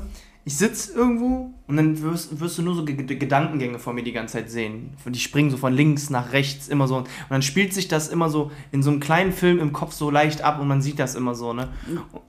[0.45, 4.13] Ich sitze irgendwo und dann wirst, wirst du nur so Ge- Gedankengänge vor mir die
[4.13, 4.91] ganze Zeit sehen.
[5.05, 6.95] Die springen so von links nach rechts immer so.
[6.99, 10.09] Und dann spielt sich das immer so in so einem kleinen Film im Kopf so
[10.09, 11.67] leicht ab und man sieht das immer so, ne?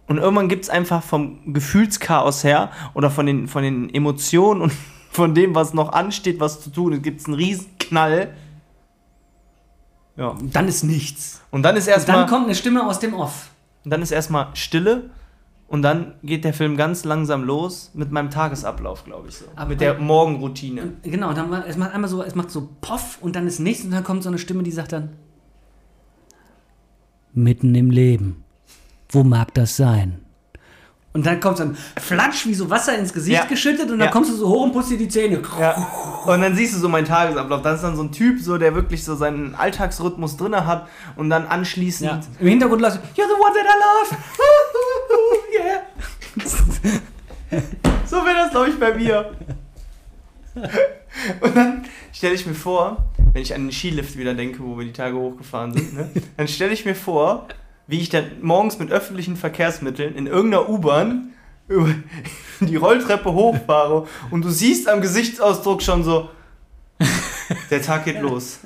[0.09, 4.73] Und irgendwann gibt es einfach vom Gefühlschaos her oder von den, von den Emotionen und
[5.13, 7.35] von dem, was noch ansteht, was zu tun, gibt es einen
[7.89, 8.35] Riesenknall.
[10.17, 10.37] Ja.
[10.43, 11.41] Dann ist nichts.
[11.51, 12.27] Und dann ist Dann erstmal.
[12.27, 13.51] kommt eine Stimme aus dem Off.
[13.85, 15.11] Und dann ist erstmal Stille
[15.69, 19.45] und dann geht der Film ganz langsam los mit meinem Tagesablauf, glaube ich so.
[19.55, 20.95] Aber mit der Morgenroutine.
[21.03, 23.93] Genau, dann es macht einmal so, es macht so Poff und dann ist nichts und
[23.93, 25.11] dann kommt so eine Stimme, die sagt dann
[27.33, 28.43] Mitten im Leben.
[29.11, 30.21] Wo mag das sein?
[31.19, 33.45] Und dann kommt so ein Flatsch, wie so Wasser ins Gesicht Ja.
[33.45, 34.13] geschüttet und dann Ja.
[34.13, 35.43] kommst du so hoch und putzt dir die Zähne.
[35.59, 35.75] Ja.
[36.25, 37.61] Und dann siehst du so meinen Tagesablauf.
[37.63, 41.29] Das ist dann so ein Typ, so, der wirklich so seinen Alltagsrhythmus drin hat und
[41.29, 42.25] dann anschließend.
[42.39, 44.23] Im Hintergrund läuft You're the one that I love.
[47.53, 47.61] yeah.
[48.07, 49.33] So wäre das, glaube ich, bei mir.
[51.41, 54.85] Und dann stelle ich mir vor, wenn ich an den Skilift wieder denke, wo wir
[54.85, 57.49] die Tage hochgefahren sind, ne, dann stelle ich mir vor,
[57.89, 61.33] wie ich dann morgens mit öffentlichen Verkehrsmitteln in irgendeiner U-Bahn
[61.67, 61.89] über
[62.61, 66.31] die Rolltreppe hochfahre und du siehst am Gesichtsausdruck schon so,
[67.71, 68.61] der Tag geht los.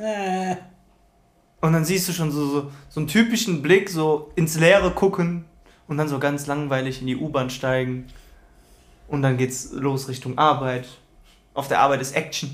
[1.60, 5.44] Und dann siehst du schon so, so, so einen typischen Blick, so ins Leere gucken
[5.86, 8.06] und dann so ganz langweilig in die U-Bahn steigen
[9.06, 10.88] Und dann geht's los Richtung Arbeit.
[11.54, 12.50] Auf der Arbeit ist Action.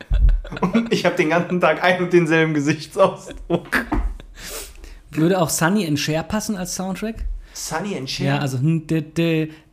[0.60, 3.86] Und ich habe den ganzen Tag ein und denselben Gesichtsausdruck.
[5.16, 7.24] Würde auch Sunny and Cher passen als Soundtrack?
[7.52, 8.26] Sunny and Cher.
[8.26, 8.84] Ja, also hm,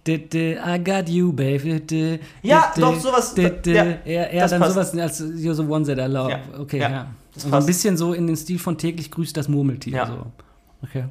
[0.08, 2.20] I got you, baby.
[2.42, 6.40] Ja, doch, sowas, ja, dann sowas als You're the one that I love.
[6.60, 9.94] Okay, ja, Also ein bisschen so in den Stil von täglich grüßt das Murmeltier.
[9.94, 10.08] Ja.
[10.08, 10.26] So.
[10.84, 11.06] Okay.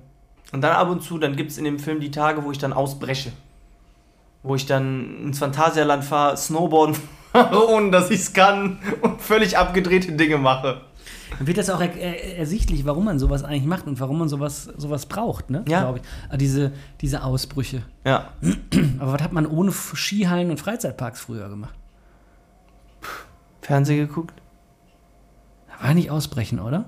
[0.52, 2.58] Und dann ab und zu, dann gibt es in dem Film die Tage, wo ich
[2.58, 3.32] dann ausbreche.
[4.42, 6.96] Wo ich dann ins Phantasialand fahre, Snowboarden
[7.32, 10.80] fahre, ohne dass ich es kann und völlig abgedrehte Dinge mache.
[11.38, 14.28] Dann wird das auch er, er, ersichtlich, warum man sowas eigentlich macht und warum man
[14.28, 15.64] sowas, sowas braucht, ne?
[15.68, 15.82] Ja.
[15.82, 16.04] Glaube ich.
[16.28, 17.82] Ah, diese, diese Ausbrüche.
[18.04, 18.30] Ja.
[18.98, 21.74] Aber was hat man ohne Skihallen und Freizeitparks früher gemacht?
[23.62, 24.34] Fernsehen geguckt?
[25.80, 26.86] War nicht ausbrechen, oder?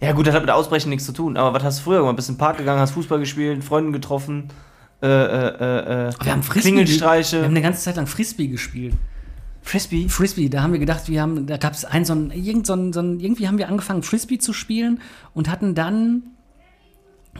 [0.00, 1.36] Ja, gut, das hat mit Ausbrechen nichts zu tun.
[1.36, 2.16] Aber was hast du früher gemacht?
[2.16, 4.50] Bist in den Park gegangen, hast Fußball gespielt, Freunden getroffen,
[5.02, 6.70] äh, äh, äh, äh, Wir haben Frisbee.
[6.70, 7.38] Klingelstreiche.
[7.38, 8.94] Wir haben eine ganze Zeit lang Frisbee gespielt.
[9.66, 10.08] Frisbee?
[10.08, 12.74] Frisbee, da haben wir gedacht, wir haben, da gab es ein so ein, irgend so
[12.74, 15.00] ein, so ein, irgendwie haben wir angefangen Frisbee zu spielen
[15.34, 16.22] und hatten dann,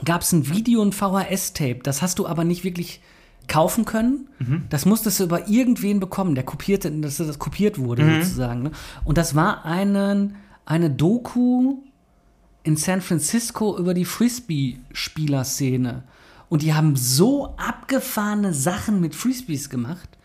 [0.03, 2.99] gab es ein Video, ein VHS-Tape, das hast du aber nicht wirklich
[3.47, 4.27] kaufen können.
[4.69, 8.63] Das musstest du über irgendwen bekommen, der kopierte, dass das kopiert wurde sozusagen.
[8.63, 8.71] Ne?
[9.05, 11.77] Und das war einen, eine Doku
[12.63, 16.03] in San Francisco über die Frisbee-Spielerszene.
[16.49, 20.16] Und die haben so abgefahrene Sachen mit Frisbees gemacht.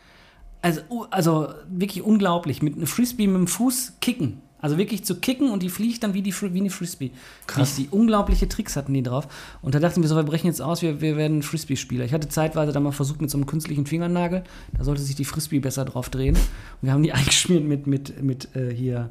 [0.62, 2.62] Also, also wirklich unglaublich.
[2.62, 4.40] Mit einem Frisbee mit dem Fuß kicken.
[4.62, 7.10] Also wirklich zu kicken und die fliegt dann wie, die, wie eine Frisbee.
[7.48, 7.74] Krass.
[7.74, 9.26] Die unglaubliche Tricks hatten die drauf.
[9.60, 12.04] Und da dachten wir so, wir brechen jetzt aus, wir, wir werden Frisbee-Spieler.
[12.04, 14.44] Ich hatte zeitweise da mal versucht mit so einem künstlichen Fingernagel.
[14.78, 16.36] Da sollte sich die Frisbee besser drauf drehen.
[16.36, 19.10] Und wir haben die eingeschmiert mit, mit, mit äh, hier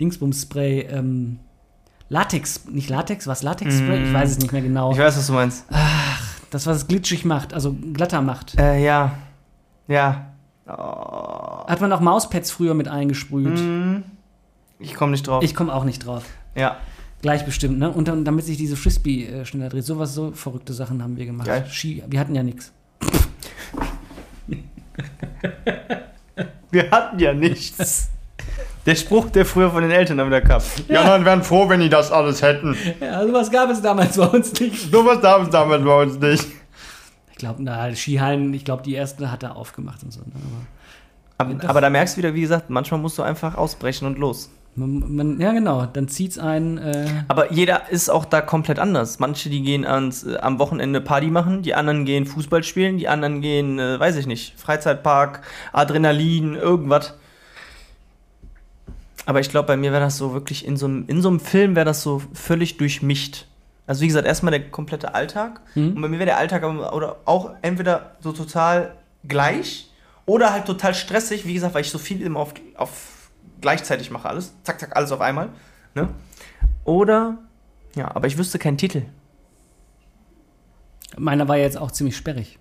[0.00, 0.82] Dingsbums-Spray.
[0.82, 1.40] Ähm,
[2.08, 4.04] Latex, nicht Latex, was Latex-Spray?
[4.04, 4.92] Ich weiß es nicht mehr genau.
[4.92, 5.64] Ich weiß, was du meinst.
[6.50, 8.56] Das, was es glitschig macht, also glatter macht.
[8.58, 9.16] Äh, ja.
[9.88, 10.31] Ja.
[10.76, 13.60] Oh, Hat man auch Mauspads früher mit eingesprüht.
[14.78, 15.42] ich komme nicht drauf.
[15.44, 16.24] Ich komme auch nicht drauf.
[16.54, 16.76] ja.
[17.20, 17.88] Gleich bestimmt, ne?
[17.88, 19.84] Und dann, damit sich diese Frisbee äh, schneller dreht.
[19.84, 21.46] Sowas, so verrückte Sachen haben wir gemacht.
[21.46, 21.64] Geil.
[21.70, 22.72] Ski, wir hatten ja nichts.
[26.72, 28.08] Wir hatten ja nichts.
[28.86, 30.60] Der Spruch, der früher von den Eltern wieder kam.
[30.88, 32.76] Die anderen wären froh, wenn die das alles hätten.
[33.00, 34.90] Ja, sowas gab es damals bei uns nicht.
[34.90, 36.46] So was gab es damals bei uns nicht.
[37.42, 40.20] Ich glaube, na, Skihallen, ich glaube, die erste hat er aufgemacht und so.
[40.20, 40.26] Ne?
[41.38, 44.16] Aber Aber, aber da merkst du wieder, wie gesagt, manchmal musst du einfach ausbrechen und
[44.16, 44.48] los.
[44.76, 46.78] man, man, ja, genau, dann zieht's einen.
[46.78, 49.18] Äh, Aber jeder ist auch da komplett anders.
[49.18, 53.08] Manche, die gehen ans, äh, am Wochenende Party machen, die anderen gehen Fußball spielen, die
[53.08, 57.14] anderen gehen, äh, weiß ich nicht, Freizeitpark, Adrenalin, irgendwas.
[59.26, 61.40] Aber ich glaube, bei mir wäre das so wirklich in so einem in so einem
[61.40, 63.46] Film wäre das so völlig durchmischt.
[63.86, 65.60] Also wie gesagt, erstmal der komplette Alltag.
[65.74, 65.96] Mhm.
[65.96, 68.94] Und bei mir wäre der Alltag aber- oder auch entweder so total
[69.26, 69.90] gleich
[70.24, 71.46] oder halt total stressig.
[71.46, 73.30] Wie gesagt, weil ich so viel immer auf, auf
[73.60, 74.52] gleichzeitig mache alles.
[74.62, 75.48] Zack, zack, alles auf einmal.
[75.94, 76.08] Ne?
[76.84, 77.38] Oder,
[77.94, 79.02] ja, aber ich wüsste keinen Titel.
[81.18, 82.58] meiner war jetzt auch ziemlich sperrig.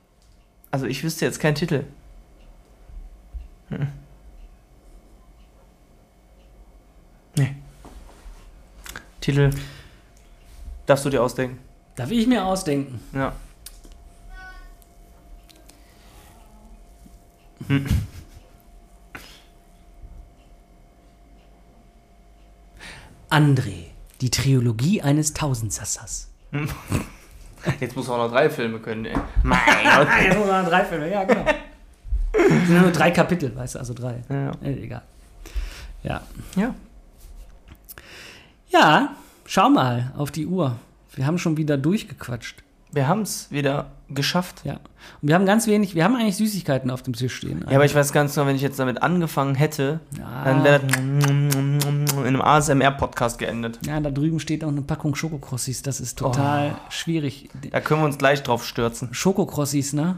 [0.71, 1.85] Also ich wüsste jetzt keinen Titel.
[3.69, 3.87] Hm.
[7.37, 7.55] Nee.
[9.21, 9.51] Titel
[10.91, 11.57] darfst du dir ausdenken.
[11.95, 12.99] Darf ich mir ausdenken?
[13.13, 13.33] Ja.
[23.29, 23.85] André,
[24.19, 26.29] die Trilogie eines Tausendsassers.
[27.79, 29.15] Jetzt muss auch noch drei Filme können, ey.
[29.43, 30.07] Mein Gott.
[30.19, 31.45] jetzt muss man drei Filme, ja, genau.
[32.33, 34.23] Es sind nur drei Kapitel, weißt du, also drei.
[34.29, 34.51] Ja.
[34.63, 35.03] Äh, egal.
[36.01, 36.21] Ja.
[36.55, 36.73] ja.
[38.69, 39.15] Ja,
[39.51, 40.77] schau mal auf die Uhr.
[41.13, 42.63] Wir haben schon wieder durchgequatscht.
[42.93, 44.61] Wir haben es wieder geschafft.
[44.63, 44.73] Ja.
[45.21, 47.65] Und wir haben ganz wenig, wir haben eigentlich Süßigkeiten auf dem Tisch stehen.
[47.69, 50.43] Ja, aber ich weiß ganz genau, wenn ich jetzt damit angefangen hätte, Ja.
[50.45, 53.79] dann wäre das in einem ASMR-Podcast geendet.
[53.85, 55.81] Ja, da drüben steht auch eine Packung Schokokrossis.
[55.81, 57.49] Das ist total schwierig.
[57.71, 59.13] Da können wir uns gleich drauf stürzen.
[59.13, 60.17] Schokokrossis, ne?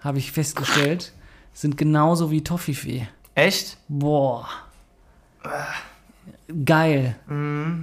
[0.00, 1.12] Habe ich festgestellt,
[1.54, 3.08] sind genauso wie Toffifee.
[3.34, 3.78] Echt?
[3.88, 4.46] Boah.
[6.64, 7.16] Geil.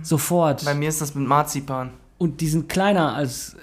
[0.04, 0.66] Sofort.
[0.66, 1.92] Bei mir ist das mit Marzipan.
[2.18, 3.56] Und die sind kleiner als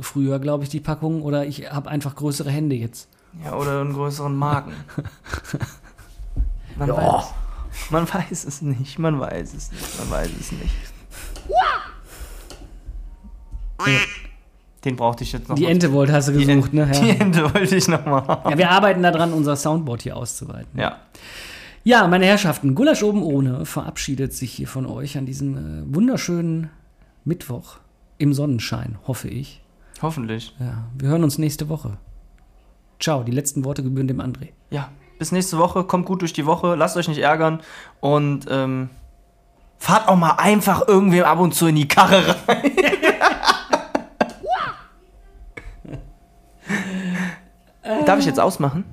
[0.00, 1.22] früher, glaube ich, die Packungen.
[1.22, 3.08] Oder ich habe einfach größere Hände jetzt.
[3.44, 4.72] Ja, oder einen größeren Magen.
[6.76, 6.96] Man, Ja.
[6.96, 7.24] weiß,
[7.90, 10.74] man weiß es nicht, man weiß es nicht, man weiß es nicht.
[14.84, 15.70] Den brauchte ich jetzt noch Die mal.
[15.70, 16.90] Ente wollte, hast du Die gesucht, Ente- ne?
[17.00, 17.14] Die Ja.
[17.14, 20.78] Ente wollte ich nochmal ja, wir arbeiten daran, unser Soundboard hier auszuweiten.
[20.78, 20.98] Ja.
[21.82, 26.68] Ja, meine Herrschaften, Gulasch oben ohne verabschiedet sich hier von euch an diesem äh, wunderschönen
[27.24, 27.78] Mittwoch
[28.18, 29.62] im Sonnenschein, hoffe ich.
[30.02, 30.54] Hoffentlich.
[30.60, 31.96] Ja, wir hören uns nächste Woche.
[32.98, 34.48] Ciao, die letzten Worte gebühren dem André.
[34.68, 35.84] Ja, bis nächste Woche.
[35.84, 36.74] Kommt gut durch die Woche.
[36.74, 37.60] Lasst euch nicht ärgern.
[38.00, 38.90] Und ähm,
[39.78, 42.72] fahrt auch mal einfach irgendwem ab und zu in die Karre rein.
[48.04, 48.84] Darf ich jetzt ausmachen?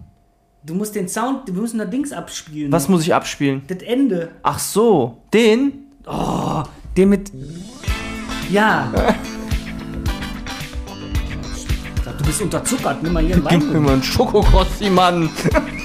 [0.68, 2.70] Du musst den Sound, wir müssen da Dings abspielen.
[2.74, 3.62] Was muss ich abspielen?
[3.70, 4.32] Das Ende.
[4.44, 5.86] Ach so, den?
[6.98, 7.32] Den mit.
[8.52, 8.92] Ja.
[12.18, 13.84] Du bist unterzuckert, nimm mal hier einen Gib mir Wein.
[13.84, 15.30] mal einen Schokokrossi, Mann.